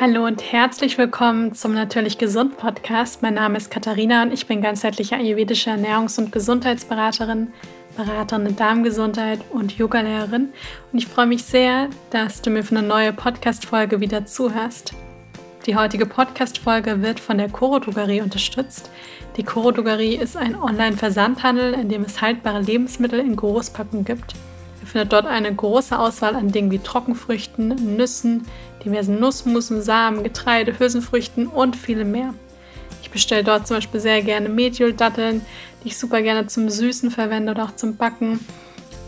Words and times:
Hallo 0.00 0.26
und 0.26 0.42
herzlich 0.52 0.98
willkommen 0.98 1.54
zum 1.54 1.72
Natürlich 1.72 2.18
Gesund 2.18 2.56
Podcast. 2.56 3.22
Mein 3.22 3.34
Name 3.34 3.56
ist 3.56 3.70
Katharina 3.70 4.24
und 4.24 4.32
ich 4.32 4.46
bin 4.46 4.60
ganzheitliche 4.60 5.14
ayurvedische 5.14 5.70
Ernährungs- 5.70 6.18
und 6.18 6.32
Gesundheitsberaterin, 6.32 7.52
Beraterin 7.96 8.46
in 8.46 8.56
Darmgesundheit 8.56 9.38
und 9.52 9.78
Yogalehrerin. 9.78 10.52
Und 10.92 10.98
ich 10.98 11.06
freue 11.06 11.28
mich 11.28 11.44
sehr, 11.44 11.88
dass 12.10 12.42
du 12.42 12.50
mir 12.50 12.64
für 12.64 12.76
eine 12.76 12.86
neue 12.86 13.12
Podcast-Folge 13.12 14.00
wieder 14.00 14.26
zuhörst. 14.26 14.94
Die 15.64 15.76
heutige 15.76 16.06
Podcast-Folge 16.06 17.00
wird 17.00 17.20
von 17.20 17.38
der 17.38 17.48
Coro 17.48 17.78
Drogerie 17.78 18.20
unterstützt. 18.20 18.90
Die 19.36 19.44
Coro 19.44 19.70
Drogerie 19.70 20.16
ist 20.16 20.36
ein 20.36 20.56
Online-Versandhandel, 20.60 21.72
in 21.72 21.88
dem 21.88 22.02
es 22.02 22.20
haltbare 22.20 22.60
Lebensmittel 22.60 23.20
in 23.20 23.36
Großpackung 23.36 24.04
gibt. 24.04 24.34
Ihr 24.82 24.88
findet 24.88 25.12
dort 25.12 25.26
eine 25.26 25.54
große 25.54 25.98
Auswahl 25.98 26.34
an 26.34 26.52
Dingen 26.52 26.70
wie 26.70 26.78
Trockenfrüchten, 26.78 27.96
Nüssen, 27.96 28.46
diversen 28.84 29.18
Nussmusen, 29.18 29.82
Samen, 29.82 30.22
Getreide, 30.22 30.78
Hülsenfrüchten 30.78 31.46
und 31.46 31.76
viele 31.76 32.04
mehr. 32.04 32.34
Ich 33.02 33.10
bestelle 33.10 33.44
dort 33.44 33.66
zum 33.66 33.76
Beispiel 33.76 34.00
sehr 34.00 34.22
gerne 34.22 34.48
Mediol-Datteln, 34.48 35.44
die 35.82 35.88
ich 35.88 35.98
super 35.98 36.22
gerne 36.22 36.46
zum 36.46 36.68
Süßen 36.68 37.10
verwende 37.10 37.52
oder 37.52 37.64
auch 37.64 37.76
zum 37.76 37.96
Backen. 37.96 38.40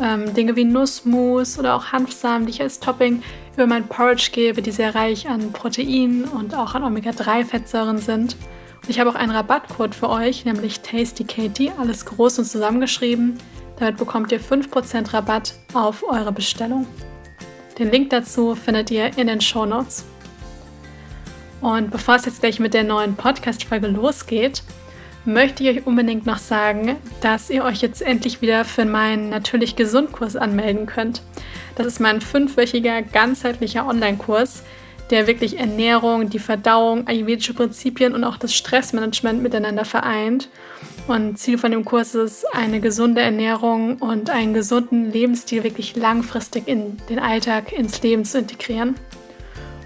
Ähm, 0.01 0.35
Dinge 0.35 0.57
wie 0.57 0.65
Nussmus 0.65 1.59
oder 1.59 1.75
auch 1.75 1.87
Hanfsamen, 1.93 2.47
die 2.47 2.53
ich 2.53 2.61
als 2.61 2.81
Topping 2.81 3.23
über 3.55 3.67
mein 3.67 3.89
Porridge 3.89 4.29
gebe, 4.33 4.61
die 4.61 4.71
sehr 4.71 4.95
reich 4.95 5.29
an 5.29 5.53
Proteinen 5.53 6.25
und 6.25 6.55
auch 6.55 6.75
an 6.75 6.85
Omega-3-Fettsäuren 6.85 7.99
sind. 7.99 8.37
Und 8.83 8.91
ich 8.91 9.01
habe 9.01 9.11
auch 9.11 9.15
einen 9.15 9.33
Rabattcode 9.33 9.95
für 9.95 10.11
euch, 10.11 10.45
nämlich 10.45 10.81
Tasty 10.81 11.25
Katie, 11.25 11.73
alles 11.79 12.05
groß 12.05 12.41
und 12.41 12.45
zusammengeschrieben. 12.45 13.39
Damit 13.79 13.97
bekommt 13.97 14.31
ihr 14.33 14.41
5% 14.41 15.13
Rabatt 15.13 15.55
auf 15.73 16.05
eure 16.09 16.33
Bestellung. 16.33 16.87
Den 17.79 17.91
Link 17.91 18.11
dazu 18.11 18.55
findet 18.55 18.91
ihr 18.91 19.19
in 19.19 19.27
den 19.27 19.41
Show 19.41 19.67
Notes. 19.67 20.07
Und 21.61 21.91
bevor 21.91 22.17
es 22.17 22.25
jetzt 22.25 22.41
gleich 22.41 22.59
mit 22.59 22.73
der 22.75 22.85
neuen 22.85 23.17
Podcast-Folge 23.17 23.89
losgeht, 23.89 24.63
möchte 25.27 25.63
ich 25.65 25.77
euch 25.77 25.87
unbedingt 25.87 26.25
noch 26.25 26.39
sagen, 26.39 26.97
dass 27.21 27.51
ihr 27.51 27.65
euch 27.65 27.83
jetzt 27.83 28.01
endlich 28.01 28.41
wieder 28.41 28.65
für 28.65 28.85
meinen 28.85 29.29
Natürlich 29.29 29.77
Gesund-Kurs 29.77 30.37
anmelden 30.37 30.87
könnt. 30.87 31.23
Das 31.75 31.87
ist 31.87 32.01
mein 32.01 32.21
fünfwöchiger 32.21 33.03
ganzheitlicher 33.03 33.87
Online-Kurs, 33.87 34.63
der 35.11 35.27
wirklich 35.27 35.59
Ernährung, 35.59 36.31
die 36.31 36.39
Verdauung, 36.39 37.07
ayurvedische 37.07 37.55
Prinzipien 37.55 38.15
und 38.15 38.25
auch 38.25 38.39
das 38.39 38.55
Stressmanagement 38.55 39.43
miteinander 39.43 39.85
vereint. 39.85 40.49
Und 41.07 41.39
Ziel 41.39 41.57
von 41.57 41.71
dem 41.71 41.85
Kurs 41.85 42.15
ist, 42.17 42.45
eine 42.53 42.81
gesunde 42.81 43.21
Ernährung 43.21 43.99
und 43.99 44.29
einen 44.29 44.55
gesunden 44.55 45.13
Lebensstil 45.13 45.63
wirklich 45.63 45.95
langfristig 45.95 46.67
in 46.67 46.97
den 47.09 47.21
Alltag, 47.21 47.73
ins 47.73 48.03
Leben 48.03 48.25
zu 48.25 48.39
integrieren. 48.39 48.97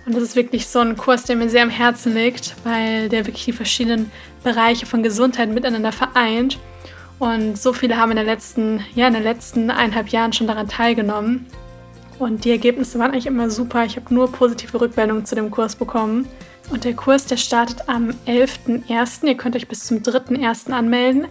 Und 0.06 0.16
das 0.16 0.22
ist 0.22 0.36
wirklich 0.36 0.66
so 0.66 0.78
ein 0.78 0.96
Kurs, 0.96 1.24
der 1.24 1.36
mir 1.36 1.50
sehr 1.50 1.62
am 1.62 1.70
Herzen 1.70 2.14
liegt, 2.14 2.56
weil 2.64 3.10
der 3.10 3.26
wirklich 3.26 3.44
die 3.44 3.52
verschiedenen 3.52 4.10
Bereiche 4.42 4.86
von 4.86 5.02
Gesundheit 5.02 5.50
miteinander 5.50 5.92
vereint. 5.92 6.58
Und 7.18 7.58
so 7.58 7.74
viele 7.74 7.98
haben 7.98 8.10
in, 8.12 8.16
der 8.16 8.24
letzten, 8.24 8.82
ja, 8.94 9.06
in 9.06 9.12
den 9.12 9.22
letzten 9.22 9.70
eineinhalb 9.70 10.08
Jahren 10.08 10.32
schon 10.32 10.46
daran 10.46 10.68
teilgenommen. 10.68 11.46
Und 12.20 12.44
die 12.44 12.50
Ergebnisse 12.50 12.98
waren 12.98 13.12
eigentlich 13.12 13.26
immer 13.26 13.48
super. 13.48 13.86
Ich 13.86 13.96
habe 13.96 14.12
nur 14.12 14.30
positive 14.30 14.78
Rückmeldungen 14.78 15.24
zu 15.24 15.34
dem 15.34 15.50
Kurs 15.50 15.74
bekommen. 15.74 16.28
Und 16.68 16.84
der 16.84 16.92
Kurs, 16.92 17.24
der 17.24 17.38
startet 17.38 17.88
am 17.88 18.10
11.01. 18.26 19.26
Ihr 19.26 19.38
könnt 19.38 19.56
euch 19.56 19.66
bis 19.66 19.84
zum 19.84 20.00
3.01. 20.00 20.70
anmelden. 20.70 21.28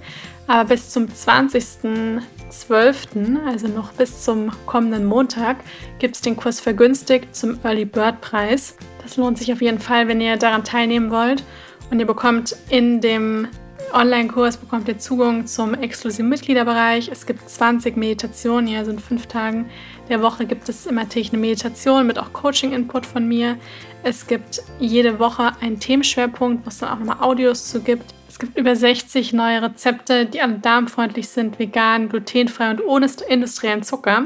Aber 0.47 0.69
bis 0.69 0.89
zum 0.89 1.05
20.12., 1.05 3.45
also 3.45 3.67
noch 3.67 3.93
bis 3.93 4.23
zum 4.23 4.51
kommenden 4.65 5.05
Montag, 5.05 5.57
gibt 5.99 6.15
es 6.15 6.21
den 6.21 6.35
Kurs 6.35 6.59
vergünstigt 6.59 7.35
zum 7.35 7.59
Early 7.63 7.85
Bird 7.85 8.19
Preis. 8.21 8.75
Das 9.03 9.15
lohnt 9.15 9.37
sich 9.37 9.53
auf 9.53 9.61
jeden 9.61 9.79
Fall, 9.79 10.07
wenn 10.07 10.19
ihr 10.19 10.37
daran 10.37 10.63
teilnehmen 10.63 11.11
wollt. 11.11 11.43
Und 11.91 11.99
ihr 11.99 12.07
bekommt 12.07 12.55
in 12.71 12.99
dem 12.99 13.47
Online-Kurs 13.93 14.57
bekommt 14.57 14.87
ihr 14.87 14.97
Zugang 14.97 15.45
zum 15.45 15.73
exklusiven 15.73 16.29
Mitgliederbereich. 16.29 17.09
Es 17.11 17.25
gibt 17.25 17.47
20 17.47 17.97
Meditationen, 17.97 18.67
ja, 18.67 18.80
also 18.80 18.91
in 18.91 18.99
fünf 18.99 19.27
Tagen 19.27 19.69
der 20.09 20.21
Woche 20.21 20.45
gibt 20.45 20.67
es 20.70 20.86
immer 20.86 21.08
täglich 21.08 21.31
eine 21.31 21.42
Meditation 21.42 22.08
mit 22.08 22.17
auch 22.17 22.33
Coaching-Input 22.33 23.05
von 23.05 23.27
mir. 23.27 23.58
Es 24.03 24.27
gibt 24.27 24.61
jede 24.80 25.20
Woche 25.20 25.52
einen 25.61 25.80
Themenschwerpunkt, 25.80 26.65
wo 26.65 26.70
es 26.70 26.80
dann 26.80 26.89
auch 26.89 26.99
nochmal 26.99 27.21
Audios 27.21 27.65
zu 27.65 27.81
gibt. 27.81 28.14
Es 28.27 28.39
gibt 28.39 28.58
über 28.58 28.75
60 28.75 29.33
neue 29.33 29.61
Rezepte, 29.61 30.25
die 30.25 30.42
alle 30.42 30.59
darmfreundlich 30.59 31.30
sind, 31.30 31.59
vegan, 31.59 32.09
glutenfrei 32.09 32.71
und 32.71 32.81
ohne 32.86 33.08
industriellen 33.27 33.83
Zucker. 33.83 34.25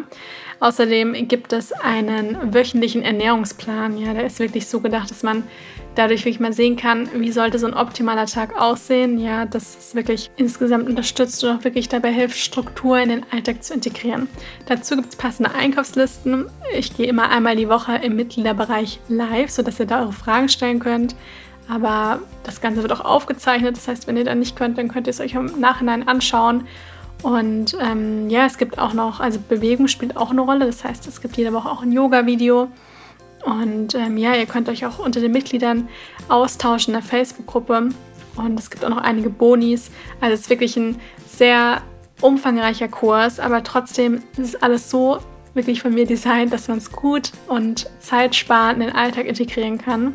Außerdem 0.59 1.27
gibt 1.27 1.51
es 1.51 1.73
einen 1.73 2.53
wöchentlichen 2.53 3.01
Ernährungsplan. 3.01 3.97
Ja, 3.97 4.13
der 4.13 4.25
ist 4.25 4.39
wirklich 4.39 4.67
so 4.67 4.79
gedacht, 4.79 5.11
dass 5.11 5.23
man 5.23 5.43
dadurch 5.95 6.21
wirklich 6.21 6.39
mal 6.39 6.53
sehen 6.53 6.75
kann, 6.75 7.09
wie 7.15 7.31
sollte 7.31 7.59
so 7.59 7.67
ein 7.67 7.73
optimaler 7.73 8.25
Tag 8.25 8.59
aussehen. 8.59 9.19
Ja, 9.19 9.45
dass 9.45 9.77
es 9.77 9.95
wirklich 9.95 10.31
insgesamt 10.37 10.87
unterstützt 10.87 11.43
und 11.43 11.57
auch 11.57 11.63
wirklich 11.63 11.89
dabei 11.89 12.11
hilft, 12.11 12.37
Struktur 12.37 12.99
in 12.99 13.09
den 13.09 13.25
Alltag 13.31 13.63
zu 13.63 13.73
integrieren. 13.73 14.27
Dazu 14.65 14.95
gibt 14.95 15.09
es 15.09 15.15
passende 15.15 15.53
Einkaufslisten. 15.53 16.47
Ich 16.77 16.95
gehe 16.95 17.07
immer 17.07 17.29
einmal 17.29 17.55
die 17.55 17.69
Woche 17.69 17.95
im 17.95 18.15
Mitgliederbereich 18.15 18.99
live, 19.07 19.49
sodass 19.49 19.79
ihr 19.79 19.85
da 19.85 20.01
eure 20.01 20.13
Fragen 20.13 20.49
stellen 20.49 20.79
könnt. 20.79 21.15
Aber 21.69 22.19
das 22.43 22.59
Ganze 22.59 22.81
wird 22.81 22.91
auch 22.91 23.05
aufgezeichnet. 23.05 23.77
Das 23.77 23.87
heißt, 23.87 24.07
wenn 24.07 24.17
ihr 24.17 24.25
dann 24.25 24.39
nicht 24.39 24.55
könnt, 24.55 24.77
dann 24.77 24.89
könnt 24.89 25.07
ihr 25.07 25.11
es 25.11 25.19
euch 25.19 25.33
im 25.33 25.59
Nachhinein 25.59 26.07
anschauen. 26.07 26.67
Und 27.21 27.77
ähm, 27.79 28.29
ja, 28.29 28.45
es 28.45 28.57
gibt 28.57 28.79
auch 28.79 28.93
noch, 28.93 29.21
also 29.21 29.39
Bewegung 29.39 29.87
spielt 29.87 30.17
auch 30.17 30.31
eine 30.31 30.41
Rolle. 30.41 30.65
Das 30.65 30.83
heißt, 30.83 31.07
es 31.07 31.21
gibt 31.21 31.37
jede 31.37 31.53
Woche 31.53 31.69
auch 31.69 31.81
ein 31.81 31.91
Yoga-Video. 31.91 32.67
Und 33.45 33.95
ähm, 33.95 34.17
ja, 34.17 34.35
ihr 34.35 34.45
könnt 34.45 34.69
euch 34.69 34.85
auch 34.85 34.99
unter 34.99 35.19
den 35.19 35.31
Mitgliedern 35.31 35.89
austauschen 36.29 36.93
in 36.93 36.99
der 36.99 37.07
Facebook-Gruppe. 37.07 37.89
Und 38.35 38.59
es 38.59 38.69
gibt 38.69 38.83
auch 38.83 38.89
noch 38.89 38.97
einige 38.97 39.29
Bonis. 39.29 39.91
Also 40.21 40.33
es 40.33 40.41
ist 40.41 40.49
wirklich 40.49 40.77
ein 40.77 40.99
sehr 41.27 41.81
umfangreicher 42.21 42.87
Kurs, 42.87 43.39
aber 43.39 43.63
trotzdem 43.63 44.21
ist 44.37 44.63
alles 44.63 44.89
so 44.89 45.19
wirklich 45.53 45.81
von 45.81 45.93
mir 45.93 46.05
designt, 46.05 46.51
dass 46.53 46.67
man 46.67 46.77
es 46.77 46.91
gut 46.91 47.31
und 47.47 47.89
zeitsparend 47.99 48.81
in 48.81 48.87
den 48.87 48.95
Alltag 48.95 49.25
integrieren 49.25 49.77
kann. 49.77 50.13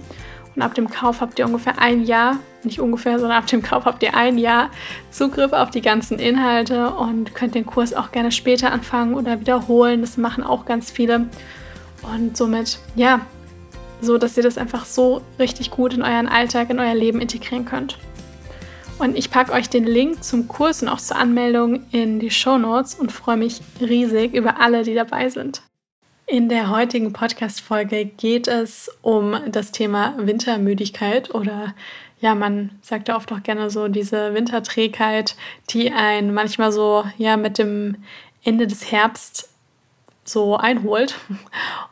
Und 0.57 0.63
ab 0.63 0.75
dem 0.75 0.91
Kauf 0.91 1.21
habt 1.21 1.39
ihr 1.39 1.47
ungefähr 1.47 1.79
ein 1.79 2.03
Jahr, 2.03 2.39
nicht 2.65 2.81
ungefähr, 2.81 3.21
sondern 3.21 3.39
ab 3.39 3.47
dem 3.47 3.63
Kauf 3.63 3.85
habt 3.85 4.03
ihr 4.03 4.17
ein 4.17 4.39
Jahr 4.39 4.71
Zugriff 5.11 5.53
auf 5.53 5.71
die 5.71 5.83
ganzen 5.83 6.19
Inhalte 6.19 6.91
und 6.91 7.35
könnt 7.35 7.55
den 7.55 7.65
Kurs 7.67 7.95
auch 7.95 8.11
gerne 8.11 8.33
später 8.33 8.73
anfangen 8.73 9.15
oder 9.15 9.39
wiederholen. 9.39 10.01
Das 10.01 10.17
machen 10.17 10.43
auch 10.43 10.65
ganz 10.65 10.91
viele. 10.91 11.29
Und 12.03 12.37
somit, 12.37 12.79
ja, 12.95 13.27
so 14.01 14.19
dass 14.19 14.37
ihr 14.37 14.43
das 14.43 14.59
einfach 14.59 14.85
so 14.85 15.23
richtig 15.39 15.71
gut 15.71 15.95
in 15.95 16.03
euren 16.03 16.29
Alltag, 16.29 16.71
in 16.71 16.79
euer 16.79 16.95
Leben 16.95 17.21
integrieren 17.21 17.65
könnt. 17.65 17.99
Und 18.99 19.17
ich 19.17 19.31
packe 19.31 19.53
euch 19.53 19.69
den 19.69 19.85
Link 19.85 20.25
zum 20.25 20.49
Kurs 20.49 20.83
und 20.83 20.89
auch 20.89 20.99
zur 20.99 21.17
Anmeldung 21.17 21.85
in 21.93 22.19
die 22.19 22.31
Show 22.31 22.59
Notes 22.59 22.95
und 22.95 23.13
freue 23.13 23.37
mich 23.37 23.61
riesig 23.81 24.35
über 24.35 24.61
alle, 24.61 24.83
die 24.83 24.95
dabei 24.95 25.29
sind. 25.29 25.63
In 26.27 26.49
der 26.49 26.69
heutigen 26.69 27.13
Podcast-Folge 27.13 28.05
geht 28.05 28.49
es 28.49 28.91
um 29.01 29.37
das 29.51 29.73
Thema 29.73 30.15
Wintermüdigkeit 30.19 31.35
oder 31.35 31.75
ja, 32.21 32.35
man 32.35 32.71
sagt 32.83 33.09
ja 33.09 33.17
oft 33.17 33.33
auch 33.33 33.43
gerne 33.43 33.71
so 33.71 33.89
diese 33.89 34.35
Winterträgheit, 34.35 35.37
die 35.71 35.93
einen 35.93 36.35
manchmal 36.35 36.73
so 36.73 37.05
ja 37.17 37.37
mit 37.37 37.59
dem 37.59 37.97
Ende 38.43 38.67
des 38.67 38.91
Herbst 38.91 39.49
so 40.29 40.57
einholt. 40.57 41.17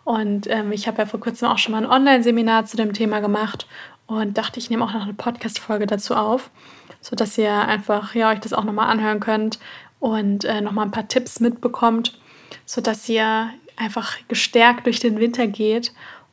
Und 0.05 0.49
ähm, 0.49 0.73
ich 0.73 0.87
habe 0.87 0.99
ja 0.99 1.07
vor 1.07 1.21
kurzem 1.21 1.49
auch 1.49 1.59
schon 1.59 1.73
mal 1.73 1.83
ein 1.85 1.91
Online-Seminar 1.91 2.67
zu 2.67 2.77
dem 2.77 2.93
Thema 2.93 3.21
gemacht 3.21 3.67
und 4.07 4.39
dachte, 4.39 4.59
ich 4.59 4.71
nehme 4.71 4.85
auch 4.85 4.93
noch 4.93 5.03
eine 5.03 5.15
Podcast-Folge 5.15 5.87
dazu 5.87 6.15
auf, 6.15 6.51
sodass 7.01 7.37
ihr 7.39 7.53
einfach 7.53 8.15
ja, 8.15 8.31
euch 8.31 8.41
das 8.41 8.53
auch 8.53 8.65
nochmal 8.65 8.89
anhören 8.89 9.21
könnt 9.21 9.59
und 10.01 10.45
äh, 10.45 10.61
nochmal 10.61 10.87
ein 10.87 10.93
paar 10.93 11.09
Tipps 11.09 11.41
mitbekommt, 11.41 12.19
sodass 12.65 13.09
ihr 13.09 13.51
einfach 13.77 14.17
gestärkt 14.29 14.87
durch 14.87 15.01
den 15.01 15.19
Winter 15.19 15.47
geht 15.47 15.93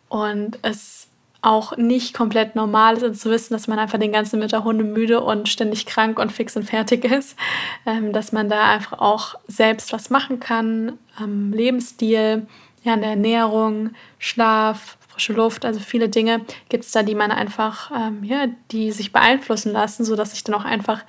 und 0.09 0.59
es 0.61 1.07
auch 1.43 1.75
nicht 1.77 2.13
komplett 2.13 2.55
normal 2.55 2.97
ist, 2.97 3.21
zu 3.21 3.29
wissen, 3.29 3.53
dass 3.53 3.67
man 3.67 3.77
einfach 3.77 3.99
den 3.99 4.13
ganzen 4.13 4.39
Winter 4.39 4.63
hundemüde 4.63 5.21
und 5.21 5.49
ständig 5.49 5.85
krank 5.85 6.17
und 6.17 6.31
fix 6.31 6.55
und 6.55 6.63
fertig 6.63 7.03
ist, 7.11 7.37
ähm, 7.85 8.13
dass 8.13 8.31
man 8.31 8.49
da 8.49 8.71
einfach 8.71 8.99
auch 8.99 9.35
selbst 9.47 9.93
was 9.93 10.09
machen 10.09 10.39
kann 10.39 10.97
am 11.15 11.51
Lebensstil, 11.51 12.47
ja, 12.83 12.93
an 12.93 13.01
der 13.01 13.11
Ernährung, 13.11 13.91
Schlaf, 14.19 14.97
frische 15.09 15.33
Luft, 15.33 15.63
also 15.65 15.79
viele 15.79 16.09
Dinge 16.09 16.41
gibt 16.69 16.85
es 16.85 16.91
da, 16.91 17.03
die 17.03 17.13
man 17.13 17.31
einfach, 17.31 17.91
ähm, 17.91 18.23
ja, 18.23 18.47
die 18.71 18.91
sich 18.91 19.11
beeinflussen 19.11 19.71
lassen, 19.71 20.05
sodass 20.05 20.31
sich 20.31 20.43
dann 20.43 20.55
auch 20.55 20.65
einfach 20.65 21.03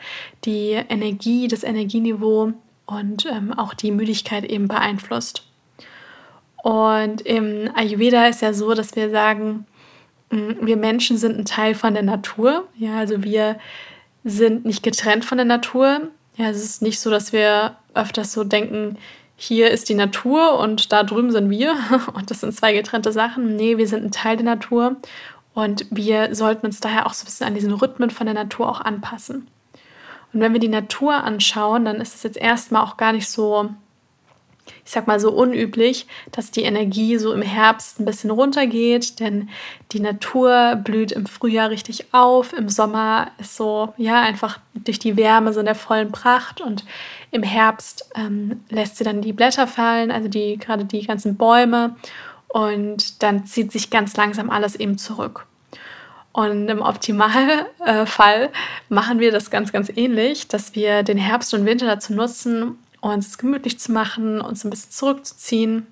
die 0.45 0.73
Energie, 0.73 1.49
das 1.49 1.63
Energieniveau 1.63 2.53
und 2.87 3.27
ähm, 3.27 3.57
auch 3.57 3.73
die 3.73 3.93
Müdigkeit 3.93 4.45
eben 4.45 4.69
beeinflusst. 4.69 5.47
Und 6.63 7.23
im 7.23 7.71
Ayurveda 7.75 8.27
ist 8.27 8.43
ja 8.43 8.53
so, 8.53 8.75
dass 8.75 8.97
wir 8.97 9.11
sagen, 9.11 9.67
wir 10.61 10.77
Menschen 10.77 11.17
sind 11.17 11.39
ein 11.39 11.45
Teil 11.45 11.75
von 11.75 11.95
der 11.95 12.03
Natur. 12.03 12.69
Ja, 12.77 12.99
also 12.99 13.23
wir 13.23 13.59
sind 14.25 14.65
nicht 14.65 14.83
getrennt 14.83 15.25
von 15.25 15.39
der 15.39 15.45
Natur. 15.45 16.09
Ja, 16.37 16.51
es 16.51 16.63
ist 16.63 16.83
nicht 16.83 17.01
so, 17.01 17.11
dass 17.11 17.33
wir 17.33 17.77
öfters 17.95 18.33
so 18.33 18.45
denken, 18.45 18.99
hier 19.37 19.71
ist 19.71 19.89
die 19.89 19.95
Natur 19.95 20.59
und 20.59 20.93
da 20.93 21.03
drüben 21.03 21.31
sind 21.31 21.51
wir 21.51 21.77
und 22.15 22.31
das 22.31 22.41
sind 22.41 22.55
zwei 22.55 22.73
getrennte 22.73 23.13
Sachen. 23.13 23.57
Nee, 23.57 23.79
wir 23.79 23.89
sind 23.89 24.05
ein 24.05 24.13
Teil 24.13 24.37
der 24.37 24.47
Natur 24.47 24.97
Und 25.55 25.87
wir 25.91 26.35
sollten 26.35 26.67
uns 26.67 26.81
daher 26.81 27.07
auch 27.07 27.15
so 27.15 27.23
ein 27.23 27.27
bisschen 27.27 27.47
an 27.47 27.55
diesen 27.55 27.73
Rhythmen 27.73 28.11
von 28.11 28.27
der 28.27 28.35
Natur 28.35 28.69
auch 28.69 28.81
anpassen. 28.81 29.49
Und 30.33 30.41
wenn 30.41 30.53
wir 30.53 30.61
die 30.61 30.69
Natur 30.69 31.15
anschauen, 31.15 31.85
dann 31.85 32.01
ist 32.01 32.17
es 32.17 32.25
jetzt 32.25 32.37
erstmal 32.37 32.83
auch 32.83 32.97
gar 32.97 33.13
nicht 33.13 33.29
so 33.29 33.71
ich 34.85 34.91
sag 34.91 35.07
mal 35.07 35.21
so 35.21 35.31
unüblich, 35.31 36.07
dass 36.33 36.51
die 36.51 36.63
Energie 36.63 37.19
so 37.19 37.33
im 37.33 37.43
Herbst 37.43 38.01
ein 38.01 38.05
bisschen 38.05 38.31
runtergeht, 38.31 39.21
denn 39.21 39.49
die 39.93 40.01
Natur 40.01 40.77
blüht 40.77 41.13
im 41.13 41.27
Frühjahr 41.27 41.71
richtig 41.71 42.13
auf, 42.13 42.53
im 42.53 42.69
Sommer 42.69 43.31
ist 43.39 43.57
so, 43.57 43.95
ja, 43.97 44.21
einfach 44.21 44.59
durch 44.75 44.99
die 44.99 45.17
Wärme 45.17 45.53
so 45.53 45.61
in 45.61 45.67
der 45.67 45.75
vollen 45.75 46.13
Pracht 46.13 46.61
und 46.61 46.85
im 47.31 47.43
Herbst 47.43 48.11
ähm, 48.15 48.63
lässt 48.69 48.97
sie 48.97 49.05
dann 49.05 49.23
die 49.23 49.33
Blätter 49.33 49.67
fallen, 49.67 50.11
also 50.11 50.29
die, 50.29 50.59
gerade 50.59 50.85
die 50.85 51.07
ganzen 51.07 51.37
Bäume 51.37 51.97
und 52.49 53.23
dann 53.23 53.47
zieht 53.47 53.73
sich 53.73 53.91
ganz 53.91 54.17
langsam 54.17 54.51
alles 54.51 54.77
eben 54.77 54.99
zurück. 54.99 55.47
Und 56.35 56.69
im 56.69 56.83
Optimalfall 56.83 58.51
machen 58.89 59.21
wir 59.21 59.31
das 59.31 59.51
ganz, 59.51 59.71
ganz 59.71 59.89
ähnlich, 59.95 60.49
dass 60.49 60.75
wir 60.75 61.05
den 61.05 61.17
Herbst 61.17 61.55
und 61.55 61.65
Winter 61.65 61.87
dazu 61.87 62.13
nutzen, 62.13 62.77
uns 63.13 63.29
es 63.29 63.39
gemütlich 63.39 63.79
zu 63.79 63.93
machen, 63.93 64.41
uns 64.41 64.65
ein 64.65 64.71
bisschen 64.71 64.93
zurückzuziehen. 64.93 65.87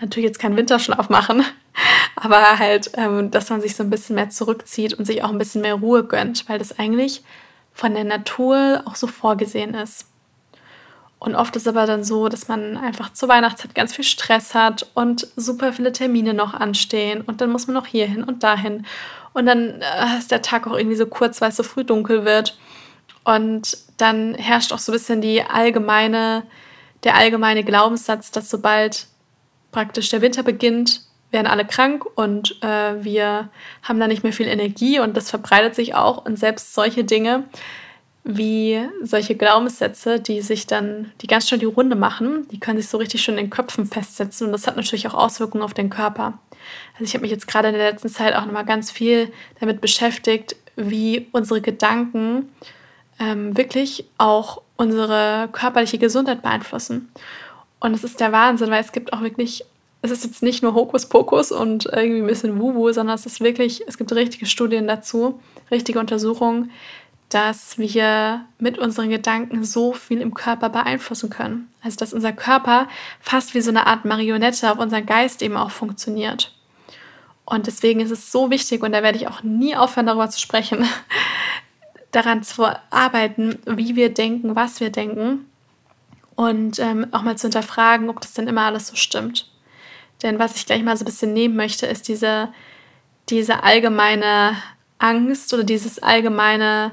Natürlich 0.00 0.28
jetzt 0.28 0.38
keinen 0.38 0.56
Winterschlaf 0.56 1.08
machen, 1.08 1.44
aber 2.16 2.58
halt, 2.58 2.92
ähm, 2.94 3.30
dass 3.30 3.50
man 3.50 3.60
sich 3.60 3.76
so 3.76 3.82
ein 3.82 3.90
bisschen 3.90 4.14
mehr 4.14 4.30
zurückzieht 4.30 4.94
und 4.94 5.04
sich 5.04 5.22
auch 5.22 5.30
ein 5.30 5.38
bisschen 5.38 5.62
mehr 5.62 5.74
Ruhe 5.74 6.04
gönnt, 6.04 6.48
weil 6.48 6.58
das 6.58 6.78
eigentlich 6.78 7.22
von 7.72 7.94
der 7.94 8.04
Natur 8.04 8.82
auch 8.86 8.94
so 8.94 9.06
vorgesehen 9.06 9.74
ist. 9.74 10.06
Und 11.18 11.34
oft 11.34 11.56
ist 11.56 11.66
aber 11.66 11.86
dann 11.86 12.04
so, 12.04 12.28
dass 12.28 12.48
man 12.48 12.76
einfach 12.76 13.12
zur 13.12 13.28
Weihnachtszeit 13.28 13.74
ganz 13.74 13.94
viel 13.94 14.04
Stress 14.04 14.54
hat 14.54 14.86
und 14.94 15.28
super 15.36 15.72
viele 15.72 15.92
Termine 15.92 16.34
noch 16.34 16.52
anstehen 16.52 17.22
und 17.22 17.40
dann 17.40 17.50
muss 17.50 17.66
man 17.66 17.74
noch 17.74 17.86
hierhin 17.86 18.22
und 18.22 18.42
dahin. 18.42 18.86
Und 19.32 19.46
dann 19.46 19.80
äh, 19.80 20.18
ist 20.18 20.30
der 20.30 20.42
Tag 20.42 20.66
auch 20.66 20.76
irgendwie 20.76 20.96
so 20.96 21.06
kurz, 21.06 21.40
weil 21.40 21.50
es 21.50 21.56
so 21.56 21.62
früh 21.62 21.84
dunkel 21.84 22.24
wird. 22.24 22.58
Und 23.26 23.76
dann 23.96 24.34
herrscht 24.34 24.72
auch 24.72 24.78
so 24.78 24.92
ein 24.92 24.94
bisschen 24.94 25.20
die 25.20 25.42
allgemeine, 25.42 26.44
der 27.02 27.16
allgemeine 27.16 27.64
Glaubenssatz, 27.64 28.30
dass 28.30 28.48
sobald 28.48 29.08
praktisch 29.72 30.10
der 30.10 30.22
Winter 30.22 30.44
beginnt, 30.44 31.00
werden 31.32 31.48
alle 31.48 31.64
krank 31.64 32.06
und 32.14 32.62
äh, 32.62 33.02
wir 33.02 33.48
haben 33.82 33.98
da 33.98 34.06
nicht 34.06 34.22
mehr 34.22 34.32
viel 34.32 34.46
Energie 34.46 35.00
und 35.00 35.16
das 35.16 35.28
verbreitet 35.28 35.74
sich 35.74 35.96
auch. 35.96 36.24
Und 36.24 36.38
selbst 36.38 36.72
solche 36.72 37.02
Dinge 37.02 37.42
wie 38.22 38.80
solche 39.02 39.34
Glaubenssätze, 39.34 40.20
die 40.20 40.40
sich 40.40 40.68
dann, 40.68 41.10
die 41.20 41.26
ganz 41.26 41.48
schön 41.48 41.58
die 41.58 41.66
Runde 41.66 41.96
machen, 41.96 42.46
die 42.52 42.60
können 42.60 42.78
sich 42.78 42.88
so 42.88 42.98
richtig 42.98 43.22
schön 43.22 43.38
in 43.38 43.46
den 43.46 43.50
Köpfen 43.50 43.86
festsetzen 43.86 44.46
und 44.46 44.52
das 44.52 44.68
hat 44.68 44.76
natürlich 44.76 45.08
auch 45.08 45.14
Auswirkungen 45.14 45.64
auf 45.64 45.74
den 45.74 45.90
Körper. 45.90 46.38
Also 46.94 47.04
ich 47.04 47.14
habe 47.14 47.22
mich 47.22 47.30
jetzt 47.32 47.48
gerade 47.48 47.68
in 47.68 47.74
der 47.74 47.90
letzten 47.90 48.08
Zeit 48.08 48.34
auch 48.34 48.44
nochmal 48.44 48.64
ganz 48.64 48.92
viel 48.92 49.32
damit 49.58 49.80
beschäftigt, 49.80 50.54
wie 50.76 51.28
unsere 51.32 51.60
Gedanken 51.60 52.50
ähm, 53.18 53.56
wirklich 53.56 54.06
auch 54.18 54.62
unsere 54.76 55.48
körperliche 55.52 55.98
Gesundheit 55.98 56.42
beeinflussen. 56.42 57.10
Und 57.80 57.94
es 57.94 58.04
ist 58.04 58.20
der 58.20 58.32
Wahnsinn, 58.32 58.70
weil 58.70 58.82
es 58.82 58.92
gibt 58.92 59.12
auch 59.12 59.22
wirklich, 59.22 59.64
es 60.02 60.10
ist 60.10 60.24
jetzt 60.24 60.42
nicht 60.42 60.62
nur 60.62 60.74
Hokuspokus 60.74 61.52
und 61.52 61.86
irgendwie 61.86 62.20
ein 62.20 62.26
bisschen 62.26 62.60
Wubu, 62.60 62.92
sondern 62.92 63.14
es 63.14 63.26
ist 63.26 63.40
wirklich, 63.40 63.82
es 63.86 63.98
gibt 63.98 64.12
richtige 64.12 64.46
Studien 64.46 64.86
dazu, 64.86 65.40
richtige 65.70 65.98
Untersuchungen, 65.98 66.70
dass 67.28 67.76
wir 67.78 68.44
mit 68.58 68.78
unseren 68.78 69.10
Gedanken 69.10 69.64
so 69.64 69.92
viel 69.92 70.20
im 70.20 70.32
Körper 70.32 70.68
beeinflussen 70.68 71.28
können. 71.28 71.68
Also 71.82 71.96
dass 71.96 72.12
unser 72.12 72.32
Körper 72.32 72.88
fast 73.20 73.54
wie 73.54 73.60
so 73.60 73.70
eine 73.70 73.86
Art 73.86 74.04
Marionette 74.04 74.70
auf 74.70 74.78
unseren 74.78 75.06
Geist 75.06 75.42
eben 75.42 75.56
auch 75.56 75.70
funktioniert. 75.70 76.52
Und 77.44 77.66
deswegen 77.66 78.00
ist 78.00 78.10
es 78.10 78.32
so 78.32 78.50
wichtig, 78.50 78.82
und 78.82 78.92
da 78.92 79.02
werde 79.02 79.18
ich 79.18 79.28
auch 79.28 79.42
nie 79.42 79.76
aufhören, 79.76 80.06
darüber 80.06 80.28
zu 80.28 80.40
sprechen, 80.40 80.84
daran 82.12 82.42
zu 82.42 82.64
arbeiten, 82.90 83.58
wie 83.66 83.96
wir 83.96 84.12
denken, 84.12 84.56
was 84.56 84.80
wir 84.80 84.90
denken 84.90 85.46
und 86.36 86.78
ähm, 86.78 87.06
auch 87.12 87.22
mal 87.22 87.36
zu 87.36 87.46
hinterfragen, 87.46 88.08
ob 88.08 88.20
das 88.20 88.34
denn 88.34 88.46
immer 88.46 88.62
alles 88.62 88.88
so 88.88 88.96
stimmt. 88.96 89.50
Denn 90.22 90.38
was 90.38 90.56
ich 90.56 90.66
gleich 90.66 90.82
mal 90.82 90.96
so 90.96 91.02
ein 91.02 91.06
bisschen 91.06 91.32
nehmen 91.32 91.56
möchte, 91.56 91.86
ist 91.86 92.08
diese, 92.08 92.48
diese 93.28 93.62
allgemeine 93.64 94.56
Angst 94.98 95.52
oder 95.52 95.64
dieses 95.64 96.02
allgemeine, 96.02 96.92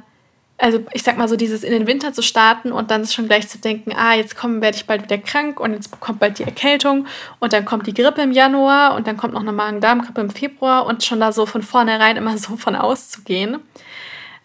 also 0.58 0.80
ich 0.92 1.04
sag 1.04 1.18
mal 1.18 1.30
so, 1.30 1.36
dieses 1.36 1.64
in 1.64 1.72
den 1.72 1.88
Winter 1.88 2.12
zu 2.14 2.22
starten 2.22 2.72
und 2.72 2.92
dann 2.92 3.06
schon 3.06 3.28
gleich 3.28 3.48
zu 3.48 3.58
denken, 3.58 3.94
ah, 3.96 4.14
jetzt 4.14 4.36
kommen, 4.36 4.62
werde 4.62 4.78
ich 4.78 4.86
bald 4.86 5.04
wieder 5.04 5.18
krank 5.18 5.60
und 5.60 5.74
jetzt 5.74 6.00
kommt 6.00 6.20
bald 6.20 6.40
die 6.40 6.44
Erkältung 6.44 7.06
und 7.40 7.54
dann 7.54 7.66
kommt 7.66 7.88
die 7.88 7.94
Grippe 7.94 8.22
im 8.22 8.32
Januar 8.32 8.96
und 8.96 9.08
dann 9.08 9.18
kommt 9.18 9.34
noch 9.34 9.42
eine 9.42 9.54
Magen-Darm-Grippe 9.54 10.22
im 10.22 10.30
Februar 10.30 10.86
und 10.86 11.04
schon 11.04 11.20
da 11.20 11.32
so 11.32 11.46
von 11.46 11.64
vornherein 11.64 12.18
immer 12.18 12.38
so 12.38 12.58
von 12.58 12.76
auszugehen 12.76 13.60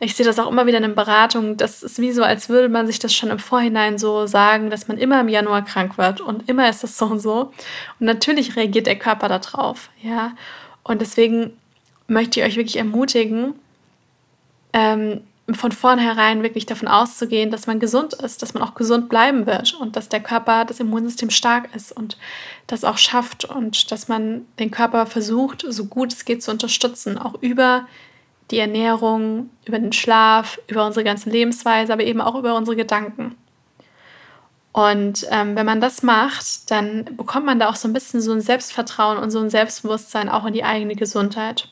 ich 0.00 0.14
sehe 0.14 0.24
das 0.24 0.38
auch 0.38 0.50
immer 0.50 0.66
wieder 0.66 0.78
in 0.78 0.84
den 0.84 0.94
Beratungen. 0.94 1.56
Das 1.56 1.82
ist 1.82 1.98
wie 1.98 2.12
so, 2.12 2.22
als 2.22 2.48
würde 2.48 2.68
man 2.68 2.86
sich 2.86 2.98
das 2.98 3.12
schon 3.14 3.30
im 3.30 3.38
Vorhinein 3.38 3.98
so 3.98 4.26
sagen, 4.26 4.70
dass 4.70 4.86
man 4.86 4.98
immer 4.98 5.20
im 5.20 5.28
Januar 5.28 5.64
krank 5.64 5.98
wird 5.98 6.20
und 6.20 6.48
immer 6.48 6.68
ist 6.68 6.84
das 6.84 6.96
so 6.96 7.06
und 7.06 7.20
so. 7.20 7.52
Und 7.98 8.06
natürlich 8.06 8.54
reagiert 8.54 8.86
der 8.86 8.98
Körper 8.98 9.28
darauf, 9.28 9.90
ja. 10.02 10.32
Und 10.84 11.00
deswegen 11.00 11.52
möchte 12.06 12.40
ich 12.40 12.46
euch 12.46 12.56
wirklich 12.56 12.76
ermutigen, 12.76 13.54
ähm, 14.72 15.22
von 15.50 15.72
vornherein 15.72 16.42
wirklich 16.42 16.66
davon 16.66 16.88
auszugehen, 16.88 17.50
dass 17.50 17.66
man 17.66 17.80
gesund 17.80 18.12
ist, 18.12 18.42
dass 18.42 18.52
man 18.52 18.62
auch 18.62 18.74
gesund 18.74 19.08
bleiben 19.08 19.46
wird 19.46 19.72
und 19.74 19.96
dass 19.96 20.10
der 20.10 20.20
Körper, 20.20 20.66
das 20.66 20.78
Immunsystem 20.78 21.30
stark 21.30 21.74
ist 21.74 21.90
und 21.90 22.18
das 22.66 22.84
auch 22.84 22.98
schafft 22.98 23.46
und 23.46 23.90
dass 23.90 24.08
man 24.08 24.46
den 24.58 24.70
Körper 24.70 25.06
versucht, 25.06 25.64
so 25.66 25.86
gut 25.86 26.12
es 26.12 26.26
geht 26.26 26.42
zu 26.42 26.50
unterstützen, 26.50 27.16
auch 27.16 27.40
über 27.40 27.86
die 28.50 28.58
Ernährung, 28.58 29.50
über 29.66 29.78
den 29.78 29.92
Schlaf, 29.92 30.58
über 30.68 30.86
unsere 30.86 31.04
ganze 31.04 31.30
Lebensweise, 31.30 31.92
aber 31.92 32.04
eben 32.04 32.20
auch 32.20 32.34
über 32.34 32.54
unsere 32.54 32.76
Gedanken. 32.76 33.36
Und 34.72 35.26
ähm, 35.30 35.56
wenn 35.56 35.66
man 35.66 35.80
das 35.80 36.02
macht, 36.02 36.70
dann 36.70 37.04
bekommt 37.16 37.46
man 37.46 37.58
da 37.58 37.68
auch 37.68 37.76
so 37.76 37.88
ein 37.88 37.92
bisschen 37.92 38.20
so 38.20 38.32
ein 38.32 38.40
Selbstvertrauen 38.40 39.18
und 39.18 39.30
so 39.30 39.40
ein 39.40 39.50
Selbstbewusstsein 39.50 40.28
auch 40.28 40.44
in 40.44 40.52
die 40.52 40.64
eigene 40.64 40.94
Gesundheit. 40.94 41.68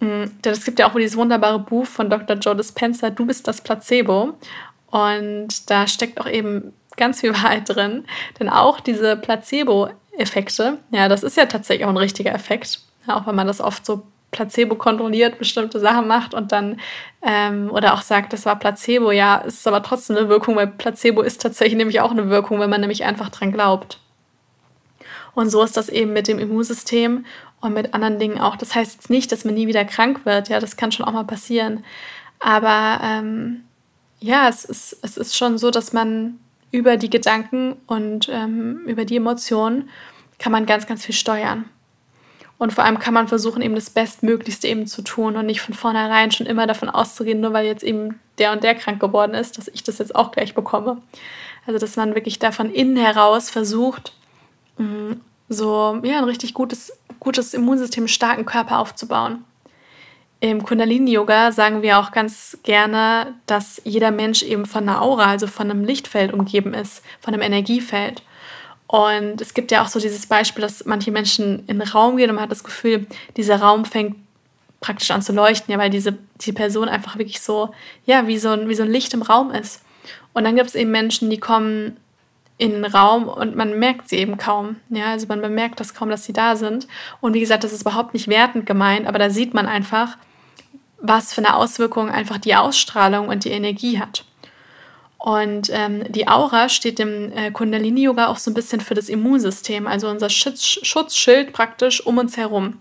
Mhm, 0.00 0.40
denn 0.42 0.52
es 0.52 0.64
gibt 0.64 0.78
ja 0.78 0.88
auch 0.88 0.94
dieses 0.94 1.16
wunderbare 1.16 1.58
Buch 1.58 1.86
von 1.86 2.08
Dr. 2.08 2.36
Joe 2.36 2.56
Dispenza, 2.56 3.10
Du 3.10 3.26
bist 3.26 3.46
das 3.46 3.60
Placebo. 3.60 4.34
Und 4.90 5.70
da 5.70 5.86
steckt 5.86 6.20
auch 6.20 6.28
eben 6.28 6.72
ganz 6.96 7.20
viel 7.20 7.32
Wahrheit 7.34 7.68
drin. 7.68 8.04
Denn 8.38 8.48
auch 8.48 8.80
diese 8.80 9.16
Placebo-Effekte, 9.16 10.78
ja, 10.90 11.08
das 11.08 11.22
ist 11.22 11.36
ja 11.36 11.46
tatsächlich 11.46 11.84
auch 11.84 11.90
ein 11.90 11.96
richtiger 11.96 12.32
Effekt. 12.32 12.80
Auch 13.06 13.26
wenn 13.26 13.34
man 13.34 13.46
das 13.46 13.60
oft 13.60 13.84
so 13.84 14.02
Placebo 14.30 14.76
kontrolliert 14.76 15.38
bestimmte 15.38 15.80
Sachen 15.80 16.06
macht 16.06 16.34
und 16.34 16.52
dann 16.52 16.80
ähm, 17.22 17.70
oder 17.72 17.94
auch 17.94 18.02
sagt, 18.02 18.32
das 18.32 18.46
war 18.46 18.58
Placebo, 18.58 19.10
ja, 19.10 19.42
es 19.46 19.54
ist 19.54 19.66
aber 19.66 19.82
trotzdem 19.82 20.16
eine 20.16 20.28
Wirkung, 20.28 20.56
weil 20.56 20.68
Placebo 20.68 21.22
ist 21.22 21.42
tatsächlich 21.42 21.76
nämlich 21.76 22.00
auch 22.00 22.12
eine 22.12 22.30
Wirkung, 22.30 22.60
wenn 22.60 22.70
man 22.70 22.80
nämlich 22.80 23.04
einfach 23.04 23.28
dran 23.30 23.52
glaubt. 23.52 23.98
Und 25.34 25.50
so 25.50 25.62
ist 25.62 25.76
das 25.76 25.88
eben 25.88 26.12
mit 26.12 26.28
dem 26.28 26.38
Immunsystem 26.38 27.24
und 27.60 27.74
mit 27.74 27.94
anderen 27.94 28.18
Dingen 28.18 28.40
auch. 28.40 28.56
Das 28.56 28.74
heißt 28.74 28.94
jetzt 28.94 29.10
nicht, 29.10 29.32
dass 29.32 29.44
man 29.44 29.54
nie 29.54 29.66
wieder 29.66 29.84
krank 29.84 30.24
wird, 30.24 30.48
ja, 30.48 30.60
das 30.60 30.76
kann 30.76 30.92
schon 30.92 31.06
auch 31.06 31.12
mal 31.12 31.24
passieren. 31.24 31.84
Aber 32.38 33.00
ähm, 33.02 33.64
ja, 34.20 34.48
es 34.48 34.64
ist, 34.64 34.98
es 35.02 35.16
ist 35.16 35.36
schon 35.36 35.58
so, 35.58 35.70
dass 35.70 35.92
man 35.92 36.38
über 36.70 36.96
die 36.96 37.10
Gedanken 37.10 37.76
und 37.86 38.28
ähm, 38.32 38.82
über 38.86 39.04
die 39.04 39.16
Emotionen 39.16 39.90
kann 40.38 40.52
man 40.52 40.66
ganz, 40.66 40.86
ganz 40.86 41.04
viel 41.04 41.14
steuern. 41.14 41.64
Und 42.60 42.74
vor 42.74 42.84
allem 42.84 42.98
kann 42.98 43.14
man 43.14 43.26
versuchen, 43.26 43.62
eben 43.62 43.74
das 43.74 43.88
Bestmöglichste 43.88 44.68
eben 44.68 44.86
zu 44.86 45.00
tun 45.00 45.36
und 45.36 45.46
nicht 45.46 45.62
von 45.62 45.72
vornherein 45.72 46.30
schon 46.30 46.46
immer 46.46 46.66
davon 46.66 46.90
auszugehen, 46.90 47.40
nur 47.40 47.54
weil 47.54 47.64
jetzt 47.64 47.82
eben 47.82 48.20
der 48.36 48.52
und 48.52 48.62
der 48.62 48.74
krank 48.74 49.00
geworden 49.00 49.32
ist, 49.32 49.56
dass 49.56 49.68
ich 49.68 49.82
das 49.82 49.96
jetzt 49.96 50.14
auch 50.14 50.30
gleich 50.30 50.54
bekomme. 50.54 51.00
Also, 51.66 51.78
dass 51.78 51.96
man 51.96 52.14
wirklich 52.14 52.38
da 52.38 52.52
von 52.52 52.70
innen 52.70 52.98
heraus 52.98 53.48
versucht, 53.48 54.12
mm, 54.76 55.12
so 55.48 56.00
ja, 56.02 56.18
ein 56.18 56.24
richtig 56.24 56.52
gutes, 56.52 56.92
gutes 57.18 57.54
Immunsystem, 57.54 58.06
starken 58.06 58.44
Körper 58.44 58.80
aufzubauen. 58.80 59.42
Im 60.40 60.62
Kundalini-Yoga 60.62 61.52
sagen 61.52 61.80
wir 61.80 61.98
auch 61.98 62.12
ganz 62.12 62.58
gerne, 62.62 63.36
dass 63.46 63.80
jeder 63.84 64.10
Mensch 64.10 64.42
eben 64.42 64.66
von 64.66 64.86
einer 64.86 65.00
Aura, 65.00 65.30
also 65.30 65.46
von 65.46 65.70
einem 65.70 65.82
Lichtfeld 65.82 66.34
umgeben 66.34 66.74
ist, 66.74 67.02
von 67.22 67.32
einem 67.32 67.42
Energiefeld. 67.42 68.22
Und 68.90 69.40
es 69.40 69.54
gibt 69.54 69.70
ja 69.70 69.84
auch 69.84 69.86
so 69.86 70.00
dieses 70.00 70.26
Beispiel, 70.26 70.62
dass 70.62 70.84
manche 70.84 71.12
Menschen 71.12 71.60
in 71.68 71.78
den 71.78 71.88
Raum 71.88 72.16
gehen 72.16 72.28
und 72.28 72.34
man 72.34 72.42
hat 72.42 72.50
das 72.50 72.64
Gefühl, 72.64 73.06
dieser 73.36 73.60
Raum 73.60 73.84
fängt 73.84 74.16
praktisch 74.80 75.12
an 75.12 75.22
zu 75.22 75.32
leuchten, 75.32 75.70
ja, 75.70 75.78
weil 75.78 75.90
diese, 75.90 76.18
die 76.40 76.50
Person 76.50 76.88
einfach 76.88 77.16
wirklich 77.16 77.40
so, 77.40 77.72
ja, 78.04 78.26
wie 78.26 78.36
so, 78.36 78.48
ein, 78.48 78.68
wie 78.68 78.74
so 78.74 78.82
ein 78.82 78.90
Licht 78.90 79.14
im 79.14 79.22
Raum 79.22 79.52
ist. 79.52 79.82
Und 80.32 80.42
dann 80.42 80.56
gibt 80.56 80.70
es 80.70 80.74
eben 80.74 80.90
Menschen, 80.90 81.30
die 81.30 81.38
kommen 81.38 81.98
in 82.58 82.72
den 82.72 82.84
Raum 82.84 83.28
und 83.28 83.54
man 83.54 83.78
merkt 83.78 84.08
sie 84.08 84.16
eben 84.16 84.36
kaum. 84.36 84.80
Ja, 84.88 85.12
also 85.12 85.28
man 85.28 85.40
bemerkt 85.40 85.78
das 85.78 85.94
kaum, 85.94 86.10
dass 86.10 86.24
sie 86.24 86.32
da 86.32 86.56
sind. 86.56 86.88
Und 87.20 87.34
wie 87.34 87.40
gesagt, 87.40 87.62
das 87.62 87.72
ist 87.72 87.82
überhaupt 87.82 88.12
nicht 88.12 88.26
wertend 88.26 88.66
gemeint, 88.66 89.06
aber 89.06 89.20
da 89.20 89.30
sieht 89.30 89.54
man 89.54 89.66
einfach, 89.66 90.16
was 91.00 91.32
für 91.32 91.44
eine 91.44 91.54
Auswirkung 91.54 92.10
einfach 92.10 92.38
die 92.38 92.56
Ausstrahlung 92.56 93.28
und 93.28 93.44
die 93.44 93.50
Energie 93.50 94.00
hat. 94.00 94.24
Und 95.20 95.68
ähm, 95.70 96.10
die 96.10 96.28
Aura 96.28 96.70
steht 96.70 96.98
im 96.98 97.30
äh, 97.32 97.50
Kundalini-Yoga 97.50 98.28
auch 98.28 98.38
so 98.38 98.50
ein 98.50 98.54
bisschen 98.54 98.80
für 98.80 98.94
das 98.94 99.10
Immunsystem, 99.10 99.86
also 99.86 100.08
unser 100.08 100.30
Schutz 100.30 100.64
Schutzschild 100.64 101.52
praktisch 101.52 102.04
um 102.06 102.16
uns 102.16 102.38
herum. 102.38 102.78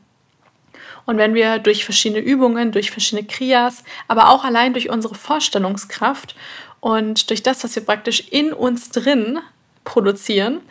Und 1.05 1.17
wenn 1.17 1.33
wir 1.33 1.59
durch 1.59 1.83
verschiedene 1.83 2.21
Übungen, 2.21 2.71
durch 2.71 2.91
verschiedene 2.91 3.27
Kriyas, 3.27 3.83
aber 4.07 4.29
auch 4.29 4.45
allein 4.45 4.71
durch 4.71 4.89
unsere 4.89 5.15
Vorstellungskraft 5.15 6.33
und 6.79 7.29
durch 7.29 7.43
das, 7.43 7.61
was 7.65 7.75
wir 7.75 7.83
praktisch 7.83 8.29
in 8.29 8.53
uns 8.53 8.89
drin 8.89 9.39
produzieren, 9.83 10.61